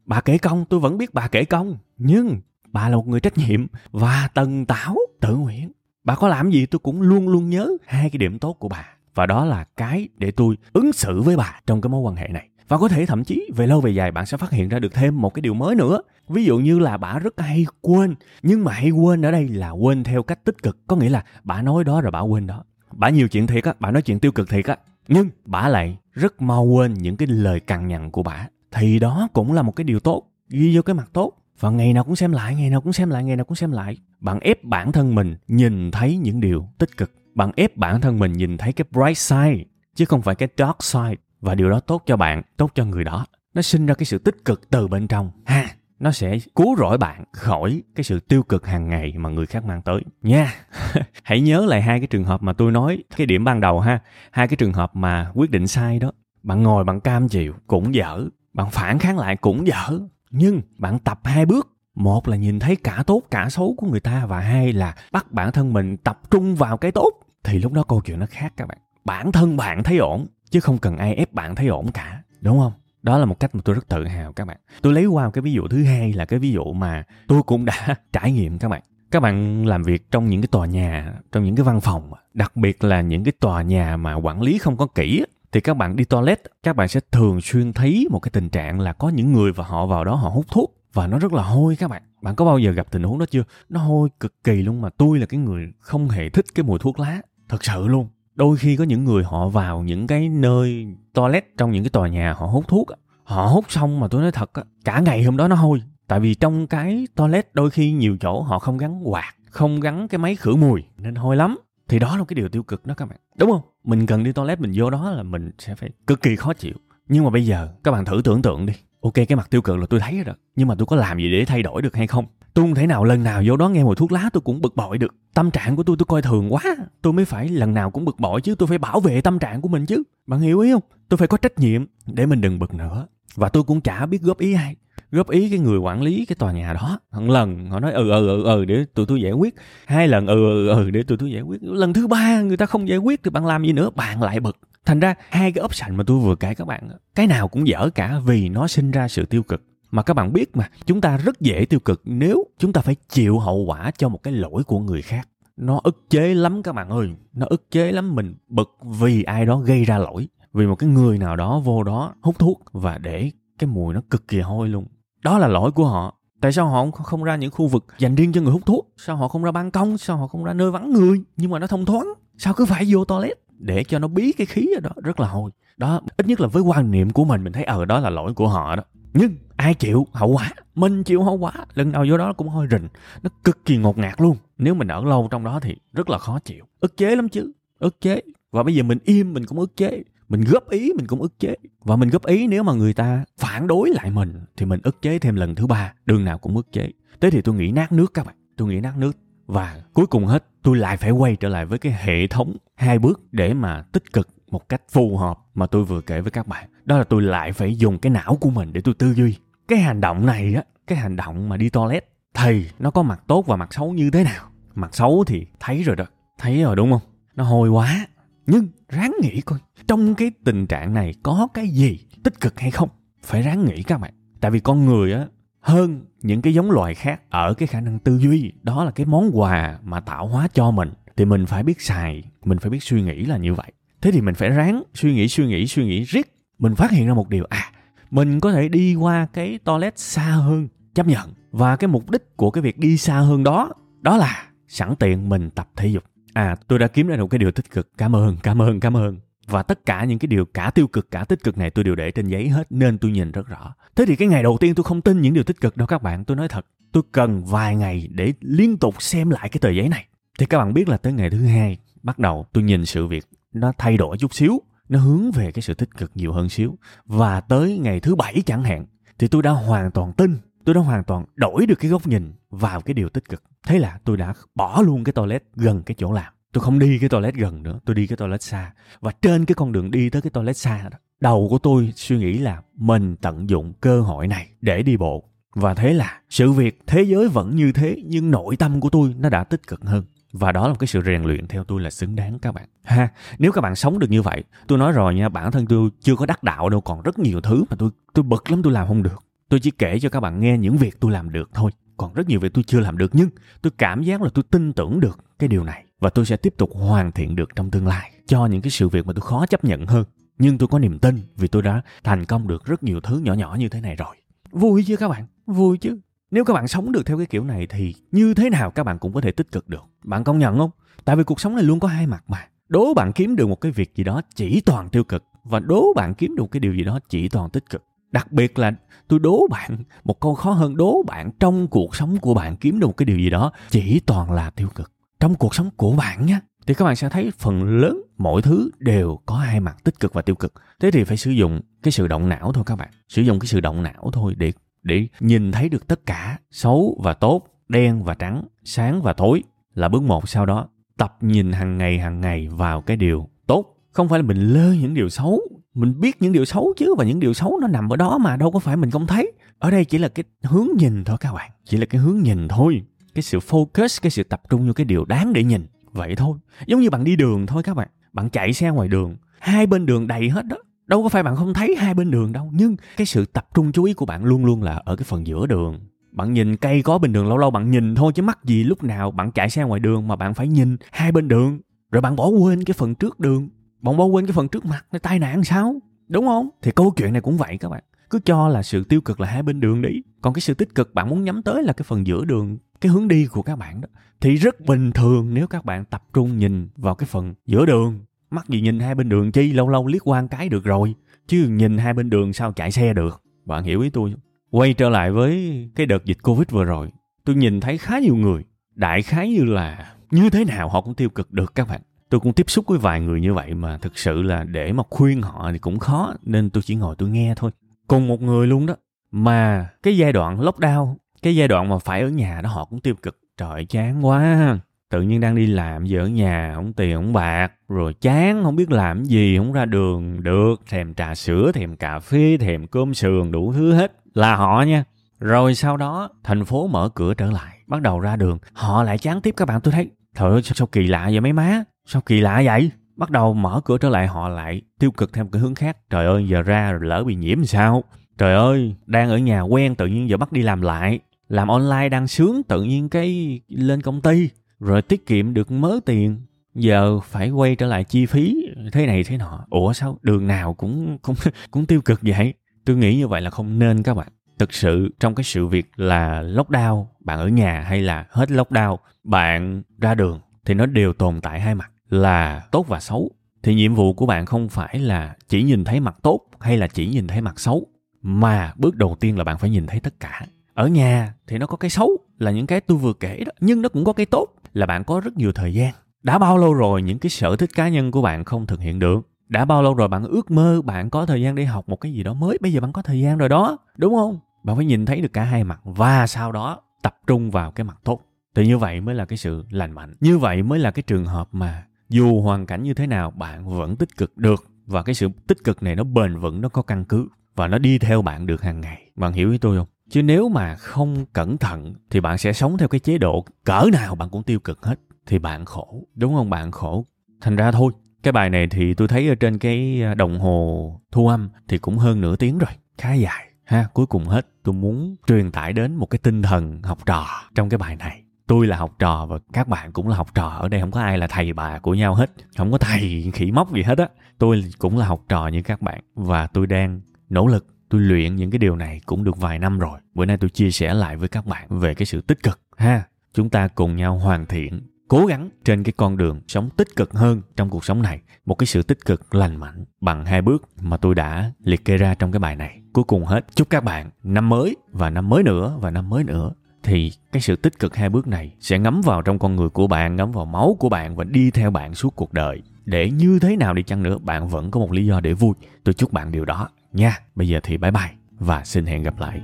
bà 0.06 0.20
kể 0.20 0.38
công, 0.38 0.64
tôi 0.64 0.80
vẫn 0.80 0.98
biết 0.98 1.14
bà 1.14 1.28
kể 1.28 1.44
công. 1.44 1.76
Nhưng 1.98 2.40
bà 2.72 2.88
là 2.88 2.96
một 2.96 3.08
người 3.08 3.20
trách 3.20 3.38
nhiệm 3.38 3.66
và 3.90 4.28
tần 4.34 4.66
tảo, 4.66 4.96
tự 5.20 5.36
nguyện. 5.36 5.72
Bà 6.04 6.14
có 6.14 6.28
làm 6.28 6.50
gì 6.50 6.66
tôi 6.66 6.78
cũng 6.78 7.02
luôn 7.02 7.28
luôn 7.28 7.50
nhớ 7.50 7.70
hai 7.86 8.10
cái 8.10 8.18
điểm 8.18 8.38
tốt 8.38 8.52
của 8.52 8.68
bà. 8.68 8.88
Và 9.14 9.26
đó 9.26 9.44
là 9.44 9.64
cái 9.76 10.08
để 10.16 10.30
tôi 10.30 10.56
ứng 10.72 10.92
xử 10.92 11.22
với 11.22 11.36
bà 11.36 11.60
trong 11.66 11.80
cái 11.80 11.90
mối 11.90 12.00
quan 12.00 12.16
hệ 12.16 12.28
này 12.28 12.48
và 12.68 12.78
có 12.78 12.88
thể 12.88 13.06
thậm 13.06 13.24
chí 13.24 13.50
về 13.56 13.66
lâu 13.66 13.80
về 13.80 13.90
dài 13.90 14.10
bạn 14.10 14.26
sẽ 14.26 14.36
phát 14.36 14.50
hiện 14.50 14.68
ra 14.68 14.78
được 14.78 14.94
thêm 14.94 15.20
một 15.20 15.34
cái 15.34 15.40
điều 15.40 15.54
mới 15.54 15.74
nữa. 15.74 16.00
Ví 16.28 16.44
dụ 16.44 16.58
như 16.58 16.78
là 16.78 16.96
bà 16.96 17.18
rất 17.18 17.40
hay 17.40 17.66
quên, 17.80 18.14
nhưng 18.42 18.64
mà 18.64 18.72
hay 18.72 18.90
quên 18.90 19.22
ở 19.22 19.30
đây 19.30 19.48
là 19.48 19.70
quên 19.70 20.04
theo 20.04 20.22
cách 20.22 20.44
tích 20.44 20.62
cực. 20.62 20.78
Có 20.86 20.96
nghĩa 20.96 21.08
là 21.08 21.24
bà 21.44 21.62
nói 21.62 21.84
đó 21.84 22.00
rồi 22.00 22.10
bà 22.10 22.20
quên 22.20 22.46
đó. 22.46 22.64
Bà 22.92 23.08
nhiều 23.08 23.28
chuyện 23.28 23.46
thiệt 23.46 23.64
á, 23.64 23.74
bà 23.80 23.90
nói 23.90 24.02
chuyện 24.02 24.20
tiêu 24.20 24.32
cực 24.32 24.48
thiệt 24.48 24.66
á, 24.66 24.76
nhưng 25.08 25.28
bà 25.44 25.68
lại 25.68 25.98
rất 26.12 26.42
mau 26.42 26.64
quên 26.64 26.94
những 26.94 27.16
cái 27.16 27.28
lời 27.28 27.60
cằn 27.60 27.88
nhằn 27.88 28.10
của 28.10 28.22
bà. 28.22 28.48
Thì 28.72 28.98
đó 28.98 29.28
cũng 29.32 29.52
là 29.52 29.62
một 29.62 29.76
cái 29.76 29.84
điều 29.84 30.00
tốt, 30.00 30.22
ghi 30.48 30.76
vô 30.76 30.82
cái 30.82 30.94
mặt 30.94 31.10
tốt. 31.12 31.32
Và 31.60 31.70
ngày 31.70 31.92
nào 31.92 32.04
cũng 32.04 32.16
xem 32.16 32.32
lại, 32.32 32.54
ngày 32.54 32.70
nào 32.70 32.80
cũng 32.80 32.92
xem 32.92 33.10
lại, 33.10 33.24
ngày 33.24 33.36
nào 33.36 33.44
cũng 33.44 33.56
xem 33.56 33.72
lại. 33.72 33.96
Bạn 34.20 34.40
ép 34.40 34.64
bản 34.64 34.92
thân 34.92 35.14
mình 35.14 35.36
nhìn 35.48 35.90
thấy 35.90 36.16
những 36.16 36.40
điều 36.40 36.68
tích 36.78 36.96
cực. 36.96 37.12
Bạn 37.34 37.50
ép 37.56 37.76
bản 37.76 38.00
thân 38.00 38.18
mình 38.18 38.32
nhìn 38.32 38.56
thấy 38.56 38.72
cái 38.72 38.84
bright 38.92 39.18
side, 39.18 39.64
chứ 39.94 40.04
không 40.04 40.22
phải 40.22 40.34
cái 40.34 40.48
dark 40.58 40.82
side 40.82 41.25
và 41.46 41.54
điều 41.54 41.70
đó 41.70 41.80
tốt 41.80 42.02
cho 42.06 42.16
bạn 42.16 42.42
tốt 42.56 42.70
cho 42.74 42.84
người 42.84 43.04
đó. 43.04 43.26
Nó 43.54 43.62
sinh 43.62 43.86
ra 43.86 43.94
cái 43.94 44.06
sự 44.06 44.18
tích 44.18 44.44
cực 44.44 44.70
từ 44.70 44.88
bên 44.88 45.08
trong. 45.08 45.30
Ha. 45.44 45.66
Nó 45.98 46.12
sẽ 46.12 46.38
cứu 46.54 46.76
rỗi 46.76 46.98
bạn 46.98 47.24
khỏi 47.32 47.82
cái 47.94 48.04
sự 48.04 48.20
tiêu 48.20 48.42
cực 48.42 48.66
hàng 48.66 48.88
ngày 48.88 49.12
mà 49.16 49.28
người 49.28 49.46
khác 49.46 49.64
mang 49.64 49.82
tới. 49.82 50.00
Nha. 50.22 50.54
Hãy 51.22 51.40
nhớ 51.40 51.64
lại 51.68 51.82
hai 51.82 52.00
cái 52.00 52.06
trường 52.06 52.24
hợp 52.24 52.42
mà 52.42 52.52
tôi 52.52 52.72
nói 52.72 53.04
cái 53.16 53.26
điểm 53.26 53.44
ban 53.44 53.60
đầu 53.60 53.80
ha. 53.80 53.98
Hai 54.30 54.48
cái 54.48 54.56
trường 54.56 54.72
hợp 54.72 54.96
mà 54.96 55.30
quyết 55.34 55.50
định 55.50 55.66
sai 55.66 55.98
đó. 55.98 56.12
Bạn 56.42 56.62
ngồi 56.62 56.84
bạn 56.84 57.00
cam 57.00 57.28
chịu 57.28 57.54
cũng 57.66 57.94
dở. 57.94 58.24
Bạn 58.52 58.70
phản 58.70 58.98
kháng 58.98 59.18
lại 59.18 59.36
cũng 59.36 59.66
dở. 59.66 60.00
Nhưng 60.30 60.60
bạn 60.78 60.98
tập 60.98 61.20
hai 61.24 61.46
bước. 61.46 61.68
Một 61.94 62.28
là 62.28 62.36
nhìn 62.36 62.58
thấy 62.58 62.76
cả 62.76 63.04
tốt 63.06 63.22
cả 63.30 63.48
xấu 63.50 63.74
của 63.78 63.86
người 63.86 64.00
ta 64.00 64.26
và 64.26 64.40
hai 64.40 64.72
là 64.72 64.94
bắt 65.12 65.32
bản 65.32 65.52
thân 65.52 65.72
mình 65.72 65.96
tập 65.96 66.20
trung 66.30 66.56
vào 66.56 66.76
cái 66.76 66.92
tốt. 66.92 67.10
Thì 67.44 67.58
lúc 67.58 67.72
đó 67.72 67.82
câu 67.82 68.00
chuyện 68.04 68.18
nó 68.18 68.26
khác 68.30 68.52
các 68.56 68.68
bạn. 68.68 68.78
Bản 69.04 69.32
thân 69.32 69.56
bạn 69.56 69.82
thấy 69.82 69.98
ổn 69.98 70.26
chứ 70.50 70.60
không 70.60 70.78
cần 70.78 70.96
ai 70.96 71.14
ép 71.14 71.32
bạn 71.32 71.54
thấy 71.54 71.66
ổn 71.66 71.92
cả, 71.92 72.22
đúng 72.40 72.58
không? 72.58 72.72
Đó 73.02 73.18
là 73.18 73.24
một 73.24 73.40
cách 73.40 73.54
mà 73.54 73.60
tôi 73.64 73.74
rất 73.74 73.88
tự 73.88 74.04
hào 74.04 74.32
các 74.32 74.46
bạn. 74.46 74.56
Tôi 74.82 74.92
lấy 74.92 75.06
qua 75.06 75.30
cái 75.30 75.42
ví 75.42 75.52
dụ 75.52 75.68
thứ 75.68 75.84
hai 75.84 76.12
là 76.12 76.24
cái 76.24 76.38
ví 76.38 76.52
dụ 76.52 76.72
mà 76.72 77.04
tôi 77.28 77.42
cũng 77.42 77.64
đã 77.64 77.94
trải 78.12 78.32
nghiệm 78.32 78.58
các 78.58 78.68
bạn. 78.68 78.82
Các 79.10 79.20
bạn 79.20 79.66
làm 79.66 79.82
việc 79.82 80.10
trong 80.10 80.28
những 80.28 80.40
cái 80.40 80.48
tòa 80.48 80.66
nhà, 80.66 81.12
trong 81.32 81.44
những 81.44 81.56
cái 81.56 81.64
văn 81.64 81.80
phòng, 81.80 82.12
đặc 82.34 82.56
biệt 82.56 82.84
là 82.84 83.00
những 83.00 83.24
cái 83.24 83.32
tòa 83.40 83.62
nhà 83.62 83.96
mà 83.96 84.14
quản 84.14 84.42
lý 84.42 84.58
không 84.58 84.76
có 84.76 84.86
kỹ 84.86 85.24
thì 85.52 85.60
các 85.60 85.76
bạn 85.76 85.96
đi 85.96 86.04
toilet, 86.04 86.42
các 86.62 86.76
bạn 86.76 86.88
sẽ 86.88 87.00
thường 87.12 87.40
xuyên 87.40 87.72
thấy 87.72 88.06
một 88.10 88.18
cái 88.18 88.30
tình 88.30 88.48
trạng 88.48 88.80
là 88.80 88.92
có 88.92 89.08
những 89.08 89.32
người 89.32 89.52
và 89.52 89.64
họ 89.64 89.86
vào 89.86 90.04
đó 90.04 90.14
họ 90.14 90.28
hút 90.28 90.46
thuốc 90.50 90.76
và 90.92 91.06
nó 91.06 91.18
rất 91.18 91.32
là 91.32 91.42
hôi 91.42 91.76
các 91.76 91.90
bạn. 91.90 92.02
Bạn 92.22 92.36
có 92.36 92.44
bao 92.44 92.58
giờ 92.58 92.70
gặp 92.70 92.86
tình 92.90 93.02
huống 93.02 93.18
đó 93.18 93.26
chưa? 93.30 93.42
Nó 93.68 93.80
hôi 93.80 94.08
cực 94.20 94.44
kỳ 94.44 94.62
luôn 94.62 94.82
mà 94.82 94.88
tôi 94.96 95.18
là 95.18 95.26
cái 95.26 95.40
người 95.40 95.72
không 95.80 96.08
hề 96.08 96.30
thích 96.30 96.44
cái 96.54 96.64
mùi 96.64 96.78
thuốc 96.78 97.00
lá, 97.00 97.20
thật 97.48 97.64
sự 97.64 97.88
luôn 97.88 98.08
đôi 98.36 98.56
khi 98.56 98.76
có 98.76 98.84
những 98.84 99.04
người 99.04 99.24
họ 99.24 99.48
vào 99.48 99.82
những 99.82 100.06
cái 100.06 100.28
nơi 100.28 100.86
toilet 101.12 101.44
trong 101.58 101.70
những 101.70 101.84
cái 101.84 101.90
tòa 101.90 102.08
nhà 102.08 102.32
họ 102.32 102.46
hút 102.46 102.68
thuốc 102.68 102.88
họ 103.24 103.46
hút 103.46 103.64
xong 103.68 104.00
mà 104.00 104.08
tôi 104.08 104.22
nói 104.22 104.32
thật 104.32 104.50
cả 104.84 105.00
ngày 105.00 105.22
hôm 105.22 105.36
đó 105.36 105.48
nó 105.48 105.56
hôi. 105.56 105.82
Tại 106.06 106.20
vì 106.20 106.34
trong 106.34 106.66
cái 106.66 107.06
toilet 107.14 107.54
đôi 107.54 107.70
khi 107.70 107.92
nhiều 107.92 108.16
chỗ 108.20 108.42
họ 108.42 108.58
không 108.58 108.78
gắn 108.78 109.10
quạt, 109.10 109.34
không 109.50 109.80
gắn 109.80 110.08
cái 110.08 110.18
máy 110.18 110.36
khử 110.36 110.56
mùi, 110.56 110.84
nên 110.98 111.14
hôi 111.14 111.36
lắm. 111.36 111.58
Thì 111.88 111.98
đó 111.98 112.16
là 112.16 112.24
cái 112.24 112.34
điều 112.34 112.48
tiêu 112.48 112.62
cực 112.62 112.86
đó 112.86 112.94
các 112.94 113.08
bạn. 113.08 113.18
Đúng 113.38 113.50
không? 113.50 113.60
Mình 113.84 114.06
cần 114.06 114.24
đi 114.24 114.32
toilet, 114.32 114.60
mình 114.60 114.72
vô 114.74 114.90
đó 114.90 115.10
là 115.10 115.22
mình 115.22 115.50
sẽ 115.58 115.74
phải 115.74 115.90
cực 116.06 116.22
kỳ 116.22 116.36
khó 116.36 116.52
chịu. 116.54 116.74
Nhưng 117.08 117.24
mà 117.24 117.30
bây 117.30 117.46
giờ, 117.46 117.68
các 117.84 117.90
bạn 117.90 118.04
thử 118.04 118.20
tưởng 118.24 118.42
tượng 118.42 118.66
đi. 118.66 118.72
Ok, 119.00 119.14
cái 119.14 119.36
mặt 119.36 119.50
tiêu 119.50 119.62
cực 119.62 119.78
là 119.78 119.86
tôi 119.90 120.00
thấy 120.00 120.22
rồi 120.24 120.34
nhưng 120.56 120.68
mà 120.68 120.74
tôi 120.74 120.86
có 120.86 120.96
làm 120.96 121.18
gì 121.18 121.30
để 121.30 121.44
thay 121.44 121.62
đổi 121.62 121.82
được 121.82 121.96
hay 121.96 122.06
không? 122.06 122.26
Tôi 122.56 122.64
không 122.64 122.74
thể 122.74 122.86
nào 122.86 123.04
lần 123.04 123.22
nào 123.22 123.42
vô 123.46 123.56
đó 123.56 123.68
nghe 123.68 123.84
mùi 123.84 123.96
thuốc 123.96 124.12
lá 124.12 124.30
tôi 124.32 124.40
cũng 124.40 124.60
bực 124.60 124.76
bội 124.76 124.98
được. 124.98 125.14
Tâm 125.34 125.50
trạng 125.50 125.76
của 125.76 125.82
tôi 125.82 125.96
tôi 125.98 126.06
coi 126.06 126.22
thường 126.22 126.52
quá. 126.52 126.62
Tôi 127.02 127.12
mới 127.12 127.24
phải 127.24 127.48
lần 127.48 127.74
nào 127.74 127.90
cũng 127.90 128.04
bực 128.04 128.20
bội 128.20 128.40
chứ, 128.40 128.54
tôi 128.54 128.66
phải 128.66 128.78
bảo 128.78 129.00
vệ 129.00 129.20
tâm 129.20 129.38
trạng 129.38 129.60
của 129.60 129.68
mình 129.68 129.86
chứ. 129.86 130.02
Bạn 130.26 130.40
hiểu 130.40 130.60
ý 130.60 130.72
không? 130.72 130.82
Tôi 131.08 131.18
phải 131.18 131.28
có 131.28 131.36
trách 131.36 131.58
nhiệm 131.58 131.84
để 132.06 132.26
mình 132.26 132.40
đừng 132.40 132.58
bực 132.58 132.74
nữa. 132.74 133.06
Và 133.34 133.48
tôi 133.48 133.62
cũng 133.62 133.80
chả 133.80 134.06
biết 134.06 134.22
góp 134.22 134.38
ý 134.38 134.54
ai. 134.54 134.76
Góp 135.10 135.30
ý 135.30 135.50
cái 135.50 135.58
người 135.58 135.78
quản 135.78 136.02
lý 136.02 136.26
cái 136.26 136.36
tòa 136.36 136.52
nhà 136.52 136.72
đó. 136.72 137.00
Một 137.12 137.32
lần, 137.32 137.70
họ 137.70 137.80
nói 137.80 137.92
ừ 137.92 138.10
ừ 138.10 138.26
ừ 138.26 138.42
ừ 138.44 138.64
để 138.64 138.84
tụi 138.94 139.06
tôi 139.06 139.20
giải 139.20 139.32
quyết. 139.32 139.54
Hai 139.86 140.08
lần 140.08 140.26
ừ 140.26 140.34
ừ 140.34 140.68
ừ, 140.68 140.74
ừ 140.74 140.90
để 140.90 141.02
tụi 141.02 141.18
tôi 141.18 141.32
giải 141.32 141.42
quyết. 141.42 141.62
Lần 141.62 141.92
thứ 141.92 142.06
ba, 142.06 142.40
người 142.40 142.56
ta 142.56 142.66
không 142.66 142.88
giải 142.88 142.98
quyết 142.98 143.22
thì 143.22 143.30
bạn 143.30 143.46
làm 143.46 143.64
gì 143.64 143.72
nữa? 143.72 143.90
Bạn 143.94 144.22
lại 144.22 144.40
bực. 144.40 144.56
Thành 144.84 145.00
ra, 145.00 145.14
hai 145.28 145.52
cái 145.52 145.64
option 145.64 145.96
mà 145.96 146.04
tôi 146.06 146.18
vừa 146.18 146.34
kể 146.34 146.54
các 146.54 146.66
bạn 146.66 146.88
cái 147.14 147.26
nào 147.26 147.48
cũng 147.48 147.68
dở 147.68 147.90
cả 147.94 148.20
vì 148.26 148.48
nó 148.48 148.66
sinh 148.66 148.90
ra 148.90 149.08
sự 149.08 149.26
tiêu 149.26 149.42
cực 149.42 149.62
mà 149.90 150.02
các 150.02 150.14
bạn 150.14 150.32
biết 150.32 150.56
mà 150.56 150.68
chúng 150.86 151.00
ta 151.00 151.16
rất 151.16 151.40
dễ 151.40 151.64
tiêu 151.64 151.80
cực 151.80 152.02
nếu 152.04 152.44
chúng 152.58 152.72
ta 152.72 152.80
phải 152.80 152.96
chịu 153.08 153.38
hậu 153.38 153.64
quả 153.64 153.90
cho 153.90 154.08
một 154.08 154.22
cái 154.22 154.32
lỗi 154.32 154.64
của 154.64 154.78
người 154.78 155.02
khác. 155.02 155.28
Nó 155.56 155.80
ức 155.84 156.04
chế 156.10 156.34
lắm 156.34 156.62
các 156.62 156.72
bạn 156.72 156.88
ơi 156.88 157.08
nó 157.32 157.46
ức 157.50 157.70
chế 157.70 157.92
lắm 157.92 158.14
mình 158.14 158.34
bực 158.48 158.78
vì 158.82 159.22
ai 159.22 159.46
đó 159.46 159.58
gây 159.58 159.84
ra 159.84 159.98
lỗi 159.98 160.28
vì 160.52 160.66
một 160.66 160.76
cái 160.76 160.90
người 160.90 161.18
nào 161.18 161.36
đó 161.36 161.58
vô 161.58 161.82
đó 161.82 162.14
hút 162.22 162.38
thuốc 162.38 162.62
và 162.72 162.98
để 162.98 163.30
cái 163.58 163.68
mùi 163.68 163.94
nó 163.94 164.00
cực 164.10 164.28
kỳ 164.28 164.40
hôi 164.40 164.68
luôn. 164.68 164.86
Đó 165.22 165.38
là 165.38 165.48
lỗi 165.48 165.70
của 165.70 165.86
họ. 165.86 166.16
Tại 166.40 166.52
sao 166.52 166.68
họ 166.68 166.90
không 166.90 167.24
ra 167.24 167.36
những 167.36 167.50
khu 167.50 167.66
vực 167.66 167.84
dành 167.98 168.14
riêng 168.14 168.32
cho 168.32 168.40
người 168.40 168.52
hút 168.52 168.66
thuốc? 168.66 168.92
Sao 168.96 169.16
họ 169.16 169.28
không 169.28 169.44
ra 169.44 169.52
ban 169.52 169.70
công? 169.70 169.98
Sao 169.98 170.16
họ 170.16 170.26
không 170.26 170.44
ra 170.44 170.52
nơi 170.52 170.70
vắng 170.70 170.92
người? 170.92 171.20
Nhưng 171.36 171.50
mà 171.50 171.58
nó 171.58 171.66
thông 171.66 171.84
thoáng. 171.84 172.12
Sao 172.38 172.54
cứ 172.54 172.64
phải 172.64 172.84
vô 172.88 173.04
toilet 173.04 173.38
để 173.58 173.84
cho 173.84 173.98
nó 173.98 174.08
bí 174.08 174.32
cái 174.32 174.46
khí 174.46 174.68
ở 174.76 174.80
đó? 174.80 174.90
Rất 174.96 175.20
là 175.20 175.28
hôi. 175.28 175.50
Đó 175.76 176.00
ít 176.16 176.26
nhất 176.26 176.40
là 176.40 176.48
với 176.48 176.62
quan 176.62 176.90
niệm 176.90 177.10
của 177.10 177.24
mình 177.24 177.44
mình 177.44 177.52
thấy 177.52 177.64
ở 177.64 177.78
ờ, 177.78 177.84
đó 177.84 178.00
là 178.00 178.10
lỗi 178.10 178.34
của 178.34 178.48
họ 178.48 178.76
đó. 178.76 178.82
Nhưng 179.14 179.34
ai 179.56 179.74
chịu? 179.74 180.06
Hậu 180.12 180.28
quả. 180.28 180.50
Mình 180.74 181.04
chịu 181.04 181.22
hậu 181.22 181.38
quả. 181.38 181.52
Lần 181.74 181.92
nào 181.92 182.04
vô 182.08 182.16
đó 182.16 182.32
cũng 182.32 182.48
hơi 182.48 182.66
rình. 182.70 182.88
Nó 183.22 183.30
cực 183.44 183.64
kỳ 183.64 183.76
ngột 183.76 183.98
ngạt 183.98 184.20
luôn. 184.20 184.36
Nếu 184.58 184.74
mình 184.74 184.88
ở 184.88 185.04
lâu 185.04 185.28
trong 185.30 185.44
đó 185.44 185.60
thì 185.60 185.76
rất 185.92 186.10
là 186.10 186.18
khó 186.18 186.38
chịu. 186.38 186.64
Ức 186.80 186.96
chế 186.96 187.16
lắm 187.16 187.28
chứ. 187.28 187.52
Ức 187.78 188.00
chế. 188.00 188.20
Và 188.52 188.62
bây 188.62 188.74
giờ 188.74 188.82
mình 188.82 188.98
im, 189.04 189.34
mình 189.34 189.46
cũng 189.46 189.58
ức 189.58 189.76
chế. 189.76 190.02
Mình 190.28 190.44
góp 190.44 190.70
ý, 190.70 190.92
mình 190.96 191.06
cũng 191.06 191.22
ức 191.22 191.38
chế. 191.38 191.54
Và 191.84 191.96
mình 191.96 192.10
góp 192.10 192.26
ý 192.26 192.46
nếu 192.46 192.62
mà 192.62 192.72
người 192.72 192.94
ta 192.94 193.24
phản 193.38 193.66
đối 193.66 193.90
lại 193.90 194.10
mình 194.10 194.40
thì 194.56 194.66
mình 194.66 194.80
ức 194.82 195.02
chế 195.02 195.18
thêm 195.18 195.36
lần 195.36 195.54
thứ 195.54 195.66
ba. 195.66 195.92
Đường 196.06 196.24
nào 196.24 196.38
cũng 196.38 196.56
ức 196.56 196.72
chế. 196.72 196.90
Thế 197.20 197.30
thì 197.30 197.40
tôi 197.40 197.54
nghĩ 197.54 197.70
nát 197.70 197.92
nước 197.92 198.14
các 198.14 198.26
bạn. 198.26 198.36
Tôi 198.56 198.68
nghĩ 198.68 198.80
nát 198.80 198.96
nước. 198.96 199.16
Và 199.46 199.82
cuối 199.92 200.06
cùng 200.06 200.26
hết, 200.26 200.44
tôi 200.62 200.76
lại 200.76 200.96
phải 200.96 201.10
quay 201.10 201.36
trở 201.36 201.48
lại 201.48 201.66
với 201.66 201.78
cái 201.78 201.92
hệ 201.92 202.26
thống 202.26 202.56
hai 202.74 202.98
bước 202.98 203.20
để 203.32 203.54
mà 203.54 203.82
tích 203.82 204.12
cực 204.12 204.28
một 204.50 204.68
cách 204.68 204.82
phù 204.90 205.16
hợp 205.16 205.38
mà 205.54 205.66
tôi 205.66 205.84
vừa 205.84 206.00
kể 206.00 206.20
với 206.20 206.30
các 206.30 206.46
bạn. 206.46 206.68
Đó 206.84 206.98
là 206.98 207.04
tôi 207.04 207.22
lại 207.22 207.52
phải 207.52 207.76
dùng 207.76 207.98
cái 207.98 208.10
não 208.10 208.38
của 208.40 208.50
mình 208.50 208.72
để 208.72 208.80
tôi 208.80 208.94
tư 208.94 209.14
duy 209.14 209.36
cái 209.68 209.78
hành 209.78 210.00
động 210.00 210.26
này 210.26 210.54
á, 210.54 210.62
cái 210.86 210.98
hành 210.98 211.16
động 211.16 211.48
mà 211.48 211.56
đi 211.56 211.70
toilet 211.70 212.04
thì 212.34 212.70
nó 212.78 212.90
có 212.90 213.02
mặt 213.02 213.22
tốt 213.26 213.46
và 213.46 213.56
mặt 213.56 213.74
xấu 213.74 213.92
như 213.92 214.10
thế 214.10 214.24
nào? 214.24 214.50
Mặt 214.74 214.94
xấu 214.94 215.24
thì 215.26 215.46
thấy 215.60 215.82
rồi 215.82 215.96
đó. 215.96 216.04
Thấy 216.38 216.62
rồi 216.62 216.76
đúng 216.76 216.90
không? 216.92 217.00
Nó 217.34 217.44
hôi 217.44 217.68
quá. 217.68 218.06
Nhưng 218.46 218.68
ráng 218.88 219.12
nghĩ 219.22 219.40
coi, 219.40 219.58
trong 219.88 220.14
cái 220.14 220.30
tình 220.44 220.66
trạng 220.66 220.94
này 220.94 221.14
có 221.22 221.48
cái 221.54 221.68
gì 221.68 221.98
tích 222.22 222.40
cực 222.40 222.60
hay 222.60 222.70
không? 222.70 222.88
Phải 223.22 223.42
ráng 223.42 223.64
nghĩ 223.64 223.82
các 223.82 224.00
bạn. 224.00 224.12
Tại 224.40 224.50
vì 224.50 224.60
con 224.60 224.86
người 224.86 225.12
á, 225.12 225.26
hơn 225.60 226.04
những 226.22 226.42
cái 226.42 226.54
giống 226.54 226.70
loài 226.70 226.94
khác 226.94 227.20
ở 227.30 227.54
cái 227.54 227.66
khả 227.66 227.80
năng 227.80 227.98
tư 227.98 228.18
duy, 228.18 228.52
đó 228.62 228.84
là 228.84 228.90
cái 228.90 229.06
món 229.06 229.30
quà 229.32 229.78
mà 229.82 230.00
tạo 230.00 230.26
hóa 230.26 230.48
cho 230.54 230.70
mình, 230.70 230.90
thì 231.16 231.24
mình 231.24 231.46
phải 231.46 231.62
biết 231.62 231.80
xài, 231.80 232.22
mình 232.44 232.58
phải 232.58 232.70
biết 232.70 232.82
suy 232.82 233.02
nghĩ 233.02 233.24
là 233.24 233.36
như 233.36 233.54
vậy. 233.54 233.72
Thế 234.00 234.10
thì 234.12 234.20
mình 234.20 234.34
phải 234.34 234.48
ráng 234.48 234.82
suy 234.94 235.14
nghĩ 235.14 235.28
suy 235.28 235.46
nghĩ 235.46 235.66
suy 235.66 235.84
nghĩ 235.84 236.02
riết. 236.02 236.32
Mình 236.58 236.74
phát 236.74 236.90
hiện 236.90 237.06
ra 237.06 237.14
một 237.14 237.28
điều 237.28 237.44
à 237.48 237.72
mình 238.10 238.40
có 238.40 238.52
thể 238.52 238.68
đi 238.68 238.94
qua 238.94 239.26
cái 239.32 239.58
toilet 239.64 239.98
xa 239.98 240.22
hơn, 240.22 240.68
chấp 240.94 241.06
nhận. 241.06 241.30
Và 241.50 241.76
cái 241.76 241.88
mục 241.88 242.10
đích 242.10 242.36
của 242.36 242.50
cái 242.50 242.62
việc 242.62 242.78
đi 242.78 242.98
xa 242.98 243.18
hơn 243.18 243.44
đó 243.44 243.72
đó 244.00 244.16
là 244.16 244.44
sẵn 244.68 244.96
tiện 244.96 245.28
mình 245.28 245.50
tập 245.50 245.68
thể 245.76 245.88
dục. 245.88 246.04
À 246.32 246.56
tôi 246.68 246.78
đã 246.78 246.86
kiếm 246.86 247.06
ra 247.06 247.16
được 247.16 247.26
cái 247.30 247.38
điều 247.38 247.50
tích 247.50 247.70
cực. 247.70 247.88
Cảm 247.98 248.16
ơn 248.16 248.36
cảm 248.42 248.62
ơn 248.62 248.80
cảm 248.80 248.96
ơn. 248.96 249.18
Và 249.46 249.62
tất 249.62 249.86
cả 249.86 250.04
những 250.04 250.18
cái 250.18 250.26
điều 250.26 250.44
cả 250.44 250.70
tiêu 250.70 250.86
cực, 250.86 251.10
cả 251.10 251.24
tích 251.24 251.44
cực 251.44 251.58
này 251.58 251.70
tôi 251.70 251.84
đều 251.84 251.94
để 251.94 252.10
trên 252.10 252.28
giấy 252.28 252.48
hết, 252.48 252.66
nên 252.70 252.98
tôi 252.98 253.10
nhìn 253.10 253.32
rất 253.32 253.46
rõ. 253.46 253.74
Thế 253.96 254.06
thì 254.06 254.16
cái 254.16 254.28
ngày 254.28 254.42
đầu 254.42 254.56
tiên 254.60 254.74
tôi 254.74 254.84
không 254.84 255.00
tin 255.00 255.20
những 255.20 255.34
điều 255.34 255.44
tích 255.44 255.60
cực 255.60 255.76
đâu 255.76 255.86
các 255.86 256.02
bạn. 256.02 256.24
Tôi 256.24 256.36
nói 256.36 256.48
thật, 256.48 256.66
tôi 256.92 257.02
cần 257.12 257.44
vài 257.44 257.76
ngày 257.76 258.08
để 258.10 258.32
liên 258.40 258.76
tục 258.76 259.02
xem 259.02 259.30
lại 259.30 259.48
cái 259.48 259.58
tờ 259.60 259.70
giấy 259.70 259.88
này. 259.88 260.06
Thì 260.38 260.46
các 260.46 260.58
bạn 260.58 260.74
biết 260.74 260.88
là 260.88 260.96
tới 260.96 261.12
ngày 261.12 261.30
thứ 261.30 261.46
hai 261.46 261.78
bắt 262.02 262.18
đầu 262.18 262.46
tôi 262.52 262.64
nhìn 262.64 262.86
sự 262.86 263.06
việc 263.06 263.24
nó 263.52 263.72
thay 263.78 263.96
đổi 263.96 264.18
chút 264.18 264.34
xíu 264.34 264.62
nó 264.88 264.98
hướng 264.98 265.30
về 265.30 265.52
cái 265.52 265.62
sự 265.62 265.74
tích 265.74 265.90
cực 265.96 266.10
nhiều 266.14 266.32
hơn 266.32 266.48
xíu. 266.48 266.78
Và 267.04 267.40
tới 267.40 267.78
ngày 267.78 268.00
thứ 268.00 268.14
bảy 268.14 268.42
chẳng 268.46 268.64
hạn, 268.64 268.86
thì 269.18 269.28
tôi 269.28 269.42
đã 269.42 269.50
hoàn 269.50 269.90
toàn 269.90 270.12
tin, 270.12 270.38
tôi 270.64 270.74
đã 270.74 270.80
hoàn 270.80 271.04
toàn 271.04 271.24
đổi 271.34 271.66
được 271.66 271.74
cái 271.74 271.90
góc 271.90 272.06
nhìn 272.06 272.32
vào 272.50 272.80
cái 272.80 272.94
điều 272.94 273.08
tích 273.08 273.28
cực. 273.28 273.42
Thế 273.66 273.78
là 273.78 273.98
tôi 274.04 274.16
đã 274.16 274.34
bỏ 274.54 274.82
luôn 274.82 275.04
cái 275.04 275.12
toilet 275.12 275.44
gần 275.56 275.82
cái 275.82 275.94
chỗ 275.98 276.12
làm. 276.12 276.32
Tôi 276.52 276.64
không 276.64 276.78
đi 276.78 276.98
cái 276.98 277.08
toilet 277.08 277.34
gần 277.34 277.62
nữa, 277.62 277.80
tôi 277.84 277.94
đi 277.94 278.06
cái 278.06 278.16
toilet 278.16 278.42
xa. 278.42 278.72
Và 279.00 279.12
trên 279.22 279.44
cái 279.44 279.54
con 279.54 279.72
đường 279.72 279.90
đi 279.90 280.10
tới 280.10 280.22
cái 280.22 280.30
toilet 280.30 280.56
xa 280.56 280.88
đó, 280.88 280.98
đầu 281.20 281.46
của 281.50 281.58
tôi 281.58 281.92
suy 281.96 282.18
nghĩ 282.18 282.38
là 282.38 282.62
mình 282.74 283.16
tận 283.16 283.50
dụng 283.50 283.72
cơ 283.80 284.00
hội 284.00 284.28
này 284.28 284.48
để 284.60 284.82
đi 284.82 284.96
bộ. 284.96 285.24
Và 285.54 285.74
thế 285.74 285.92
là 285.92 286.20
sự 286.30 286.52
việc 286.52 286.80
thế 286.86 287.02
giới 287.02 287.28
vẫn 287.28 287.56
như 287.56 287.72
thế, 287.72 287.96
nhưng 288.04 288.30
nội 288.30 288.56
tâm 288.56 288.80
của 288.80 288.90
tôi 288.90 289.14
nó 289.18 289.28
đã 289.28 289.44
tích 289.44 289.66
cực 289.66 289.80
hơn 289.84 290.04
và 290.32 290.52
đó 290.52 290.62
là 290.62 290.68
một 290.68 290.78
cái 290.78 290.86
sự 290.86 291.00
rèn 291.06 291.22
luyện 291.22 291.46
theo 291.46 291.64
tôi 291.64 291.80
là 291.80 291.90
xứng 291.90 292.16
đáng 292.16 292.38
các 292.38 292.54
bạn. 292.54 292.68
Ha, 292.82 293.08
nếu 293.38 293.52
các 293.52 293.60
bạn 293.60 293.74
sống 293.74 293.98
được 293.98 294.10
như 294.10 294.22
vậy, 294.22 294.44
tôi 294.66 294.78
nói 294.78 294.92
rồi 294.92 295.14
nha, 295.14 295.28
bản 295.28 295.52
thân 295.52 295.66
tôi 295.66 295.90
chưa 296.00 296.16
có 296.16 296.26
đắc 296.26 296.42
đạo 296.42 296.68
đâu, 296.68 296.80
còn 296.80 297.02
rất 297.02 297.18
nhiều 297.18 297.40
thứ 297.40 297.64
mà 297.70 297.76
tôi 297.78 297.90
tôi 298.14 298.22
bực 298.22 298.50
lắm 298.50 298.62
tôi 298.62 298.72
làm 298.72 298.88
không 298.88 299.02
được. 299.02 299.22
Tôi 299.48 299.60
chỉ 299.60 299.70
kể 299.70 299.98
cho 300.00 300.08
các 300.08 300.20
bạn 300.20 300.40
nghe 300.40 300.58
những 300.58 300.76
việc 300.76 301.00
tôi 301.00 301.12
làm 301.12 301.32
được 301.32 301.50
thôi. 301.54 301.70
Còn 301.96 302.14
rất 302.14 302.28
nhiều 302.28 302.40
việc 302.40 302.54
tôi 302.54 302.64
chưa 302.64 302.80
làm 302.80 302.98
được, 302.98 303.10
nhưng 303.14 303.28
tôi 303.62 303.72
cảm 303.78 304.02
giác 304.02 304.22
là 304.22 304.30
tôi 304.34 304.44
tin 304.50 304.72
tưởng 304.72 305.00
được 305.00 305.18
cái 305.38 305.48
điều 305.48 305.64
này. 305.64 305.84
Và 306.00 306.10
tôi 306.10 306.26
sẽ 306.26 306.36
tiếp 306.36 306.54
tục 306.58 306.70
hoàn 306.74 307.12
thiện 307.12 307.36
được 307.36 307.56
trong 307.56 307.70
tương 307.70 307.86
lai 307.86 308.12
cho 308.26 308.46
những 308.46 308.62
cái 308.62 308.70
sự 308.70 308.88
việc 308.88 309.06
mà 309.06 309.12
tôi 309.12 309.20
khó 309.20 309.46
chấp 309.46 309.64
nhận 309.64 309.86
hơn. 309.86 310.04
Nhưng 310.38 310.58
tôi 310.58 310.68
có 310.68 310.78
niềm 310.78 310.98
tin 310.98 311.20
vì 311.36 311.48
tôi 311.48 311.62
đã 311.62 311.82
thành 312.04 312.24
công 312.24 312.48
được 312.48 312.64
rất 312.64 312.82
nhiều 312.82 313.00
thứ 313.00 313.18
nhỏ 313.18 313.34
nhỏ 313.34 313.56
như 313.58 313.68
thế 313.68 313.80
này 313.80 313.96
rồi. 313.96 314.16
Vui 314.50 314.84
chứ 314.86 314.96
các 314.96 315.08
bạn? 315.08 315.26
Vui 315.46 315.78
chứ 315.78 315.98
nếu 316.30 316.44
các 316.44 316.54
bạn 316.54 316.68
sống 316.68 316.92
được 316.92 317.06
theo 317.06 317.16
cái 317.16 317.26
kiểu 317.26 317.44
này 317.44 317.66
thì 317.66 317.94
như 318.12 318.34
thế 318.34 318.50
nào 318.50 318.70
các 318.70 318.84
bạn 318.84 318.98
cũng 318.98 319.12
có 319.12 319.20
thể 319.20 319.32
tích 319.32 319.52
cực 319.52 319.68
được. 319.68 319.84
Bạn 320.04 320.24
công 320.24 320.38
nhận 320.38 320.58
không? 320.58 320.70
Tại 321.04 321.16
vì 321.16 321.24
cuộc 321.24 321.40
sống 321.40 321.54
này 321.54 321.64
luôn 321.64 321.80
có 321.80 321.88
hai 321.88 322.06
mặt 322.06 322.24
mà. 322.28 322.44
Đố 322.68 322.94
bạn 322.94 323.12
kiếm 323.12 323.36
được 323.36 323.48
một 323.48 323.60
cái 323.60 323.72
việc 323.72 323.94
gì 323.94 324.04
đó 324.04 324.20
chỉ 324.34 324.60
toàn 324.60 324.88
tiêu 324.88 325.04
cực 325.04 325.24
và 325.44 325.58
đố 325.58 325.92
bạn 325.96 326.14
kiếm 326.14 326.34
được 326.36 326.46
cái 326.50 326.60
điều 326.60 326.74
gì 326.74 326.84
đó 326.84 326.98
chỉ 327.08 327.28
toàn 327.28 327.50
tích 327.50 327.70
cực. 327.70 327.84
Đặc 328.10 328.32
biệt 328.32 328.58
là 328.58 328.72
tôi 329.08 329.18
đố 329.18 329.46
bạn 329.50 329.78
một 330.04 330.20
câu 330.20 330.34
khó 330.34 330.50
hơn, 330.50 330.76
đố 330.76 331.02
bạn 331.06 331.30
trong 331.40 331.68
cuộc 331.68 331.96
sống 331.96 332.18
của 332.18 332.34
bạn 332.34 332.56
kiếm 332.56 332.80
được 332.80 332.86
một 332.86 332.96
cái 332.96 333.06
điều 333.06 333.18
gì 333.18 333.30
đó 333.30 333.52
chỉ 333.70 334.00
toàn 334.00 334.32
là 334.32 334.50
tiêu 334.50 334.68
cực. 334.74 334.92
Trong 335.20 335.34
cuộc 335.34 335.54
sống 335.54 335.70
của 335.76 335.92
bạn 335.92 336.26
nhé 336.26 336.40
thì 336.66 336.74
các 336.74 336.84
bạn 336.84 336.96
sẽ 336.96 337.08
thấy 337.08 337.30
phần 337.38 337.78
lớn 337.78 338.02
mọi 338.18 338.42
thứ 338.42 338.70
đều 338.78 339.18
có 339.26 339.34
hai 339.34 339.60
mặt 339.60 339.76
tích 339.84 340.00
cực 340.00 340.14
và 340.14 340.22
tiêu 340.22 340.34
cực. 340.34 340.52
Thế 340.80 340.90
thì 340.90 341.04
phải 341.04 341.16
sử 341.16 341.30
dụng 341.30 341.60
cái 341.82 341.92
sự 341.92 342.06
động 342.06 342.28
não 342.28 342.52
thôi 342.52 342.64
các 342.66 342.76
bạn. 342.76 342.88
Sử 343.08 343.22
dụng 343.22 343.38
cái 343.38 343.46
sự 343.46 343.60
động 343.60 343.82
não 343.82 344.10
thôi 344.12 344.34
để 344.36 344.52
để 344.86 345.06
nhìn 345.20 345.52
thấy 345.52 345.68
được 345.68 345.86
tất 345.86 346.06
cả, 346.06 346.38
xấu 346.50 347.00
và 347.02 347.14
tốt, 347.14 347.46
đen 347.68 348.04
và 348.04 348.14
trắng, 348.14 348.44
sáng 348.64 349.02
và 349.02 349.12
tối, 349.12 349.42
là 349.74 349.88
bước 349.88 350.02
một 350.02 350.28
sau 350.28 350.46
đó. 350.46 350.68
Tập 350.98 351.16
nhìn 351.20 351.52
hàng 351.52 351.78
ngày 351.78 351.98
hàng 351.98 352.20
ngày 352.20 352.48
vào 352.48 352.80
cái 352.80 352.96
điều 352.96 353.28
tốt. 353.46 353.76
Không 353.92 354.08
phải 354.08 354.18
là 354.18 354.22
mình 354.22 354.36
lơ 354.36 354.72
những 354.72 354.94
điều 354.94 355.08
xấu, 355.08 355.40
mình 355.74 356.00
biết 356.00 356.22
những 356.22 356.32
điều 356.32 356.44
xấu 356.44 356.74
chứ, 356.76 356.94
và 356.98 357.04
những 357.04 357.20
điều 357.20 357.34
xấu 357.34 357.58
nó 357.60 357.68
nằm 357.68 357.88
ở 357.88 357.96
đó 357.96 358.18
mà 358.18 358.36
đâu 358.36 358.50
có 358.50 358.58
phải 358.58 358.76
mình 358.76 358.90
không 358.90 359.06
thấy. 359.06 359.32
Ở 359.58 359.70
đây 359.70 359.84
chỉ 359.84 359.98
là 359.98 360.08
cái 360.08 360.24
hướng 360.42 360.68
nhìn 360.78 361.04
thôi 361.04 361.16
các 361.20 361.32
bạn, 361.32 361.50
chỉ 361.64 361.76
là 361.76 361.86
cái 361.86 362.00
hướng 362.00 362.22
nhìn 362.22 362.48
thôi. 362.48 362.82
Cái 363.14 363.22
sự 363.22 363.38
focus, 363.38 363.98
cái 364.02 364.10
sự 364.10 364.22
tập 364.24 364.42
trung 364.48 364.66
vô 364.66 364.72
cái 364.72 364.84
điều 364.84 365.04
đáng 365.04 365.32
để 365.32 365.44
nhìn. 365.44 365.66
Vậy 365.92 366.16
thôi. 366.16 366.38
Giống 366.66 366.80
như 366.80 366.90
bạn 366.90 367.04
đi 367.04 367.16
đường 367.16 367.46
thôi 367.46 367.62
các 367.62 367.74
bạn. 367.74 367.88
Bạn 368.12 368.30
chạy 368.30 368.52
xe 368.52 368.70
ngoài 368.70 368.88
đường, 368.88 369.16
hai 369.38 369.66
bên 369.66 369.86
đường 369.86 370.06
đầy 370.06 370.30
hết 370.30 370.46
đó 370.46 370.56
đâu 370.86 371.02
có 371.02 371.08
phải 371.08 371.22
bạn 371.22 371.36
không 371.36 371.54
thấy 371.54 371.76
hai 371.78 371.94
bên 371.94 372.10
đường 372.10 372.32
đâu, 372.32 372.50
nhưng 372.52 372.76
cái 372.96 373.06
sự 373.06 373.26
tập 373.26 373.48
trung 373.54 373.72
chú 373.72 373.84
ý 373.84 373.94
của 373.94 374.06
bạn 374.06 374.24
luôn 374.24 374.44
luôn 374.44 374.62
là 374.62 374.82
ở 374.84 374.96
cái 374.96 375.04
phần 375.04 375.26
giữa 375.26 375.46
đường. 375.46 375.80
Bạn 376.12 376.32
nhìn 376.32 376.56
cây 376.56 376.82
có 376.82 376.98
bên 376.98 377.12
đường 377.12 377.28
lâu 377.28 377.38
lâu, 377.38 377.50
bạn 377.50 377.70
nhìn 377.70 377.94
thôi 377.94 378.12
chứ 378.14 378.22
mắc 378.22 378.44
gì 378.44 378.64
lúc 378.64 378.84
nào 378.84 379.10
bạn 379.10 379.32
chạy 379.32 379.50
xe 379.50 379.64
ngoài 379.64 379.80
đường 379.80 380.08
mà 380.08 380.16
bạn 380.16 380.34
phải 380.34 380.48
nhìn 380.48 380.76
hai 380.92 381.12
bên 381.12 381.28
đường. 381.28 381.60
Rồi 381.92 382.00
bạn 382.00 382.16
bỏ 382.16 382.26
quên 382.26 382.64
cái 382.64 382.74
phần 382.78 382.94
trước 382.94 383.20
đường. 383.20 383.48
Bạn 383.80 383.96
bỏ 383.96 384.04
quên 384.04 384.26
cái 384.26 384.32
phần 384.32 384.48
trước 384.48 384.64
mặt, 384.64 384.86
nó 384.92 384.98
tai 384.98 385.18
nạn 385.18 385.44
sao? 385.44 385.74
Đúng 386.08 386.26
không? 386.26 386.48
Thì 386.62 386.70
câu 386.70 386.92
chuyện 386.96 387.12
này 387.12 387.22
cũng 387.22 387.36
vậy 387.36 387.56
các 387.60 387.68
bạn. 387.68 387.82
Cứ 388.10 388.18
cho 388.24 388.48
là 388.48 388.62
sự 388.62 388.84
tiêu 388.84 389.00
cực 389.00 389.20
là 389.20 389.28
hai 389.28 389.42
bên 389.42 389.60
đường 389.60 389.82
đi. 389.82 390.02
Còn 390.20 390.34
cái 390.34 390.40
sự 390.40 390.54
tích 390.54 390.74
cực 390.74 390.94
bạn 390.94 391.08
muốn 391.08 391.24
nhắm 391.24 391.42
tới 391.42 391.62
là 391.62 391.72
cái 391.72 391.84
phần 391.88 392.06
giữa 392.06 392.24
đường, 392.24 392.58
cái 392.80 392.92
hướng 392.92 393.08
đi 393.08 393.26
của 393.26 393.42
các 393.42 393.56
bạn 393.56 393.80
đó. 393.80 393.88
Thì 394.20 394.36
rất 394.36 394.60
bình 394.60 394.92
thường 394.92 395.34
nếu 395.34 395.46
các 395.46 395.64
bạn 395.64 395.84
tập 395.84 396.04
trung 396.12 396.38
nhìn 396.38 396.68
vào 396.76 396.94
cái 396.94 397.06
phần 397.06 397.34
giữa 397.46 397.66
đường 397.66 398.00
mắc 398.30 398.48
gì 398.48 398.60
nhìn 398.60 398.80
hai 398.80 398.94
bên 398.94 399.08
đường 399.08 399.32
chi, 399.32 399.52
lâu 399.52 399.68
lâu 399.68 399.86
liếc 399.86 400.08
qua 400.08 400.26
cái 400.30 400.48
được 400.48 400.64
rồi. 400.64 400.94
Chứ 401.28 401.46
nhìn 401.48 401.78
hai 401.78 401.94
bên 401.94 402.10
đường 402.10 402.32
sao 402.32 402.52
chạy 402.52 402.72
xe 402.72 402.92
được? 402.92 403.22
Bạn 403.44 403.64
hiểu 403.64 403.80
ý 403.80 403.90
tôi 403.90 404.10
không? 404.10 404.20
Quay 404.50 404.74
trở 404.74 404.88
lại 404.88 405.10
với 405.10 405.68
cái 405.74 405.86
đợt 405.86 406.04
dịch 406.04 406.18
covid 406.22 406.48
vừa 406.50 406.64
rồi, 406.64 406.90
tôi 407.24 407.36
nhìn 407.36 407.60
thấy 407.60 407.78
khá 407.78 407.98
nhiều 407.98 408.16
người. 408.16 408.44
Đại 408.74 409.02
khái 409.02 409.28
như 409.28 409.44
là 409.44 409.94
như 410.10 410.30
thế 410.30 410.44
nào 410.44 410.68
họ 410.68 410.80
cũng 410.80 410.94
tiêu 410.94 411.08
cực 411.08 411.32
được 411.32 411.54
các 411.54 411.68
bạn. 411.68 411.80
Tôi 412.10 412.20
cũng 412.20 412.32
tiếp 412.32 412.50
xúc 412.50 412.64
với 412.68 412.78
vài 412.78 413.00
người 413.00 413.20
như 413.20 413.34
vậy 413.34 413.54
mà 413.54 413.78
thực 413.78 413.98
sự 413.98 414.22
là 414.22 414.44
để 414.44 414.72
mà 414.72 414.82
khuyên 414.90 415.22
họ 415.22 415.52
thì 415.52 415.58
cũng 415.58 415.78
khó, 415.78 416.14
nên 416.22 416.50
tôi 416.50 416.62
chỉ 416.62 416.74
ngồi 416.74 416.96
tôi 416.98 417.08
nghe 417.08 417.34
thôi. 417.36 417.50
Cùng 417.86 418.08
một 418.08 418.22
người 418.22 418.46
luôn 418.46 418.66
đó. 418.66 418.74
Mà 419.10 419.68
cái 419.82 419.96
giai 419.96 420.12
đoạn 420.12 420.40
lockdown, 420.40 420.94
cái 421.22 421.36
giai 421.36 421.48
đoạn 421.48 421.68
mà 421.68 421.78
phải 421.78 422.02
ở 422.02 422.08
nhà 422.08 422.40
đó 422.40 422.50
họ 422.50 422.64
cũng 422.64 422.80
tiêu 422.80 422.94
cực. 423.02 423.18
Trời, 423.36 423.66
chán 423.66 424.06
quá 424.06 424.58
tự 424.90 425.02
nhiên 425.02 425.20
đang 425.20 425.34
đi 425.34 425.46
làm 425.46 425.86
giờ 425.86 426.00
ở 426.00 426.06
nhà 426.06 426.52
không 426.54 426.72
tiền 426.72 426.96
không 426.96 427.12
bạc 427.12 427.52
rồi 427.68 427.94
chán 427.94 428.42
không 428.42 428.56
biết 428.56 428.70
làm 428.70 429.04
gì 429.04 429.38
không 429.38 429.52
ra 429.52 429.64
đường 429.64 430.22
được. 430.22 430.54
Thèm 430.68 430.94
trà 430.94 431.14
sữa 431.14 431.52
thèm 431.54 431.76
cà 431.76 431.98
phê 431.98 432.36
thèm 432.40 432.66
cơm 432.66 432.94
sườn 432.94 433.32
đủ 433.32 433.52
thứ 433.52 433.72
hết. 433.72 433.92
Là 434.14 434.36
họ 434.36 434.62
nha. 434.62 434.84
Rồi 435.20 435.54
sau 435.54 435.76
đó 435.76 436.08
thành 436.24 436.44
phố 436.44 436.66
mở 436.66 436.88
cửa 436.94 437.14
trở 437.14 437.30
lại 437.30 437.58
bắt 437.66 437.82
đầu 437.82 438.00
ra 438.00 438.16
đường. 438.16 438.38
Họ 438.52 438.82
lại 438.82 438.98
chán 438.98 439.20
tiếp 439.20 439.34
các 439.36 439.48
bạn 439.48 439.60
tôi 439.60 439.72
thấy. 439.72 439.90
Trời 440.16 440.30
ơi 440.30 440.42
sao, 440.42 440.54
sao 440.54 440.66
kỳ 440.66 440.86
lạ 440.86 441.08
vậy 441.10 441.20
mấy 441.20 441.32
má? 441.32 441.62
Sao 441.86 442.02
kỳ 442.06 442.20
lạ 442.20 442.42
vậy? 442.44 442.70
Bắt 442.96 443.10
đầu 443.10 443.34
mở 443.34 443.60
cửa 443.64 443.78
trở 443.78 443.88
lại 443.88 444.06
họ 444.06 444.28
lại 444.28 444.62
tiêu 444.78 444.90
cực 444.90 445.12
theo 445.12 445.24
một 445.24 445.30
cái 445.32 445.42
hướng 445.42 445.54
khác. 445.54 445.76
Trời 445.90 446.06
ơi 446.06 446.28
giờ 446.28 446.42
ra 446.42 446.72
rồi 446.72 446.80
lỡ 446.84 447.04
bị 447.04 447.14
nhiễm 447.14 447.44
sao? 447.44 447.84
Trời 448.18 448.34
ơi 448.34 448.74
đang 448.86 449.10
ở 449.10 449.18
nhà 449.18 449.40
quen 449.40 449.74
tự 449.74 449.86
nhiên 449.86 450.08
giờ 450.08 450.16
bắt 450.16 450.32
đi 450.32 450.42
làm 450.42 450.62
lại. 450.62 451.00
Làm 451.28 451.48
online 451.48 451.88
đang 451.88 452.06
sướng 452.06 452.42
tự 452.42 452.62
nhiên 452.62 452.88
cái 452.88 453.40
lên 453.48 453.80
công 453.80 454.00
ty 454.00 454.30
rồi 454.60 454.82
tiết 454.82 455.06
kiệm 455.06 455.34
được 455.34 455.50
mớ 455.50 455.80
tiền. 455.84 456.20
Giờ 456.54 457.00
phải 457.00 457.30
quay 457.30 457.56
trở 457.56 457.66
lại 457.66 457.84
chi 457.84 458.06
phí, 458.06 458.46
thế 458.72 458.86
này 458.86 459.04
thế 459.04 459.16
nọ. 459.16 459.46
Ủa 459.50 459.72
sao 459.72 459.98
đường 460.02 460.26
nào 460.26 460.54
cũng 460.54 460.98
cũng 461.02 461.16
cũng 461.50 461.66
tiêu 461.66 461.80
cực 461.80 462.00
vậy? 462.02 462.34
Tôi 462.64 462.76
nghĩ 462.76 462.96
như 462.96 463.08
vậy 463.08 463.20
là 463.20 463.30
không 463.30 463.58
nên 463.58 463.82
các 463.82 463.94
bạn. 463.94 464.08
Thực 464.38 464.52
sự, 464.54 464.88
trong 465.00 465.14
cái 465.14 465.24
sự 465.24 465.46
việc 465.46 465.70
là 465.76 466.22
lockdown, 466.22 466.86
bạn 467.00 467.18
ở 467.18 467.28
nhà 467.28 467.60
hay 467.60 467.82
là 467.82 468.06
hết 468.10 468.30
lockdown, 468.30 468.76
bạn 469.04 469.62
ra 469.78 469.94
đường 469.94 470.20
thì 470.44 470.54
nó 470.54 470.66
đều 470.66 470.92
tồn 470.92 471.20
tại 471.20 471.40
hai 471.40 471.54
mặt, 471.54 471.70
là 471.88 472.42
tốt 472.50 472.68
và 472.68 472.80
xấu. 472.80 473.10
Thì 473.42 473.54
nhiệm 473.54 473.74
vụ 473.74 473.92
của 473.92 474.06
bạn 474.06 474.26
không 474.26 474.48
phải 474.48 474.78
là 474.78 475.16
chỉ 475.28 475.42
nhìn 475.42 475.64
thấy 475.64 475.80
mặt 475.80 475.96
tốt 476.02 476.20
hay 476.40 476.56
là 476.56 476.68
chỉ 476.68 476.86
nhìn 476.86 477.06
thấy 477.06 477.20
mặt 477.20 477.40
xấu, 477.40 477.66
mà 478.02 478.52
bước 478.56 478.76
đầu 478.76 478.96
tiên 479.00 479.18
là 479.18 479.24
bạn 479.24 479.38
phải 479.38 479.50
nhìn 479.50 479.66
thấy 479.66 479.80
tất 479.80 480.00
cả. 480.00 480.26
Ở 480.54 480.68
nhà 480.68 481.14
thì 481.26 481.38
nó 481.38 481.46
có 481.46 481.56
cái 481.56 481.70
xấu 481.70 481.90
là 482.18 482.30
những 482.30 482.46
cái 482.46 482.60
tôi 482.60 482.78
vừa 482.78 482.92
kể 482.92 483.22
đó, 483.26 483.32
nhưng 483.40 483.62
nó 483.62 483.68
cũng 483.68 483.84
có 483.84 483.92
cái 483.92 484.06
tốt, 484.06 484.28
là 484.52 484.66
bạn 484.66 484.84
có 484.84 485.00
rất 485.00 485.16
nhiều 485.16 485.32
thời 485.32 485.54
gian. 485.54 485.74
Đã 486.02 486.18
bao 486.18 486.38
lâu 486.38 486.54
rồi 486.54 486.82
những 486.82 486.98
cái 486.98 487.10
sở 487.10 487.36
thích 487.36 487.50
cá 487.54 487.68
nhân 487.68 487.90
của 487.90 488.02
bạn 488.02 488.24
không 488.24 488.46
thực 488.46 488.60
hiện 488.60 488.78
được? 488.78 489.00
Đã 489.28 489.44
bao 489.44 489.62
lâu 489.62 489.74
rồi 489.74 489.88
bạn 489.88 490.04
ước 490.04 490.30
mơ 490.30 490.62
bạn 490.62 490.90
có 490.90 491.06
thời 491.06 491.22
gian 491.22 491.34
để 491.34 491.44
học 491.44 491.68
một 491.68 491.80
cái 491.80 491.92
gì 491.92 492.02
đó 492.02 492.14
mới, 492.14 492.38
bây 492.40 492.52
giờ 492.52 492.60
bạn 492.60 492.72
có 492.72 492.82
thời 492.82 493.00
gian 493.00 493.18
rồi 493.18 493.28
đó, 493.28 493.58
đúng 493.76 493.94
không? 493.94 494.18
Bạn 494.44 494.56
phải 494.56 494.64
nhìn 494.64 494.86
thấy 494.86 495.00
được 495.00 495.12
cả 495.12 495.22
hai 495.22 495.44
mặt 495.44 495.60
và 495.64 496.06
sau 496.06 496.32
đó 496.32 496.60
tập 496.82 496.96
trung 497.06 497.30
vào 497.30 497.50
cái 497.50 497.64
mặt 497.64 497.76
tốt. 497.84 498.00
Thì 498.34 498.46
như 498.46 498.58
vậy 498.58 498.80
mới 498.80 498.94
là 498.94 499.04
cái 499.04 499.16
sự 499.16 499.44
lành 499.50 499.72
mạnh. 499.72 499.94
Như 500.00 500.18
vậy 500.18 500.42
mới 500.42 500.58
là 500.58 500.70
cái 500.70 500.82
trường 500.82 501.04
hợp 501.04 501.28
mà 501.32 501.66
dù 501.88 502.20
hoàn 502.20 502.46
cảnh 502.46 502.62
như 502.62 502.74
thế 502.74 502.86
nào, 502.86 503.10
bạn 503.10 503.48
vẫn 503.48 503.76
tích 503.76 503.96
cực 503.96 504.16
được. 504.16 504.44
Và 504.66 504.82
cái 504.82 504.94
sự 504.94 505.08
tích 505.26 505.44
cực 505.44 505.62
này 505.62 505.76
nó 505.76 505.84
bền 505.84 506.18
vững, 506.18 506.40
nó 506.40 506.48
có 506.48 506.62
căn 506.62 506.84
cứ 506.84 507.08
và 507.36 507.48
nó 507.48 507.58
đi 507.58 507.78
theo 507.78 508.02
bạn 508.02 508.26
được 508.26 508.42
hàng 508.42 508.60
ngày. 508.60 508.90
Bạn 508.96 509.12
hiểu 509.12 509.30
ý 509.30 509.38
tôi 509.38 509.58
không? 509.58 509.66
Chứ 509.90 510.02
nếu 510.02 510.28
mà 510.28 510.54
không 510.54 511.06
cẩn 511.12 511.38
thận 511.38 511.74
thì 511.90 512.00
bạn 512.00 512.18
sẽ 512.18 512.32
sống 512.32 512.58
theo 512.58 512.68
cái 512.68 512.80
chế 512.80 512.98
độ 512.98 513.24
cỡ 513.44 513.66
nào 513.72 513.94
bạn 513.94 514.10
cũng 514.10 514.22
tiêu 514.22 514.40
cực 514.40 514.66
hết, 514.66 514.80
thì 515.06 515.18
bạn 515.18 515.44
khổ. 515.44 515.86
Đúng 515.94 516.14
không 516.14 516.30
bạn? 516.30 516.50
Khổ. 516.50 516.86
Thành 517.20 517.36
ra 517.36 517.52
thôi, 517.52 517.72
cái 518.02 518.12
bài 518.12 518.30
này 518.30 518.46
thì 518.50 518.74
tôi 518.74 518.88
thấy 518.88 519.08
ở 519.08 519.14
trên 519.14 519.38
cái 519.38 519.82
đồng 519.96 520.18
hồ 520.18 520.80
thu 520.92 521.08
âm 521.08 521.28
thì 521.48 521.58
cũng 521.58 521.78
hơn 521.78 522.00
nửa 522.00 522.16
tiếng 522.16 522.38
rồi. 522.38 522.50
Khá 522.78 522.94
dài, 522.94 523.26
ha? 523.44 523.66
Cuối 523.74 523.86
cùng 523.86 524.04
hết, 524.04 524.26
tôi 524.44 524.54
muốn 524.54 524.96
truyền 525.06 525.30
tải 525.30 525.52
đến 525.52 525.76
một 525.76 525.86
cái 525.86 525.98
tinh 525.98 526.22
thần 526.22 526.62
học 526.62 526.78
trò 526.86 527.06
trong 527.34 527.48
cái 527.48 527.58
bài 527.58 527.76
này. 527.76 528.02
Tôi 528.26 528.46
là 528.46 528.56
học 528.56 528.74
trò 528.78 529.06
và 529.06 529.18
các 529.32 529.48
bạn 529.48 529.72
cũng 529.72 529.88
là 529.88 529.96
học 529.96 530.14
trò. 530.14 530.28
Ở 530.28 530.48
đây 530.48 530.60
không 530.60 530.70
có 530.70 530.80
ai 530.80 530.98
là 530.98 531.06
thầy 531.06 531.32
bà 531.32 531.58
của 531.58 531.74
nhau 531.74 531.94
hết. 531.94 532.10
Không 532.36 532.52
có 532.52 532.58
thầy 532.58 533.10
khỉ 533.14 533.30
móc 533.30 533.52
gì 533.52 533.62
hết 533.62 533.78
á. 533.78 533.88
Tôi 534.18 534.44
cũng 534.58 534.78
là 534.78 534.86
học 534.86 535.02
trò 535.08 535.28
như 535.28 535.42
các 535.42 535.62
bạn 535.62 535.80
và 535.94 536.26
tôi 536.26 536.46
đang 536.46 536.80
nỗ 537.08 537.26
lực 537.26 537.46
tôi 537.68 537.80
luyện 537.80 538.16
những 538.16 538.30
cái 538.30 538.38
điều 538.38 538.56
này 538.56 538.80
cũng 538.86 539.04
được 539.04 539.16
vài 539.16 539.38
năm 539.38 539.58
rồi. 539.58 539.78
Bữa 539.94 540.04
nay 540.04 540.16
tôi 540.16 540.30
chia 540.30 540.50
sẻ 540.50 540.74
lại 540.74 540.96
với 540.96 541.08
các 541.08 541.26
bạn 541.26 541.60
về 541.60 541.74
cái 541.74 541.86
sự 541.86 542.00
tích 542.00 542.22
cực, 542.22 542.40
ha. 542.56 542.82
Chúng 543.14 543.30
ta 543.30 543.48
cùng 543.48 543.76
nhau 543.76 543.98
hoàn 543.98 544.26
thiện, 544.26 544.60
cố 544.88 545.06
gắng 545.06 545.30
trên 545.44 545.62
cái 545.62 545.72
con 545.76 545.96
đường 545.96 546.20
sống 546.28 546.50
tích 546.56 546.76
cực 546.76 546.92
hơn 546.92 547.22
trong 547.36 547.50
cuộc 547.50 547.64
sống 547.64 547.82
này. 547.82 548.00
Một 548.26 548.34
cái 548.34 548.46
sự 548.46 548.62
tích 548.62 548.84
cực 548.84 549.14
lành 549.14 549.36
mạnh 549.36 549.64
bằng 549.80 550.06
hai 550.06 550.22
bước 550.22 550.48
mà 550.60 550.76
tôi 550.76 550.94
đã 550.94 551.32
liệt 551.44 551.64
kê 551.64 551.76
ra 551.76 551.94
trong 551.94 552.12
cái 552.12 552.20
bài 552.20 552.36
này. 552.36 552.60
Cuối 552.72 552.84
cùng 552.84 553.04
hết, 553.04 553.26
chúc 553.34 553.50
các 553.50 553.64
bạn 553.64 553.90
năm 554.02 554.28
mới 554.28 554.56
và 554.72 554.90
năm 554.90 555.08
mới 555.08 555.22
nữa 555.22 555.58
và 555.60 555.70
năm 555.70 555.88
mới 555.88 556.04
nữa. 556.04 556.32
Thì 556.62 556.92
cái 557.12 557.22
sự 557.22 557.36
tích 557.36 557.58
cực 557.58 557.76
hai 557.76 557.88
bước 557.88 558.06
này 558.06 558.34
sẽ 558.40 558.58
ngấm 558.58 558.80
vào 558.80 559.02
trong 559.02 559.18
con 559.18 559.36
người 559.36 559.48
của 559.48 559.66
bạn, 559.66 559.96
ngấm 559.96 560.12
vào 560.12 560.24
máu 560.24 560.56
của 560.60 560.68
bạn 560.68 560.96
và 560.96 561.04
đi 561.04 561.30
theo 561.30 561.50
bạn 561.50 561.74
suốt 561.74 561.96
cuộc 561.96 562.12
đời. 562.12 562.42
Để 562.64 562.90
như 562.90 563.18
thế 563.18 563.36
nào 563.36 563.54
đi 563.54 563.62
chăng 563.62 563.82
nữa, 563.82 563.98
bạn 563.98 564.28
vẫn 564.28 564.50
có 564.50 564.60
một 564.60 564.72
lý 564.72 564.86
do 564.86 565.00
để 565.00 565.12
vui. 565.12 565.34
Tôi 565.64 565.72
chúc 565.74 565.92
bạn 565.92 566.12
điều 566.12 566.24
đó 566.24 566.48
nha 566.76 566.98
bây 567.14 567.28
giờ 567.28 567.40
thì 567.42 567.56
bye 567.56 567.70
bye 567.70 567.94
và 568.18 568.44
xin 568.44 568.66
hẹn 568.66 568.82
gặp 568.82 568.94
lại. 568.98 569.20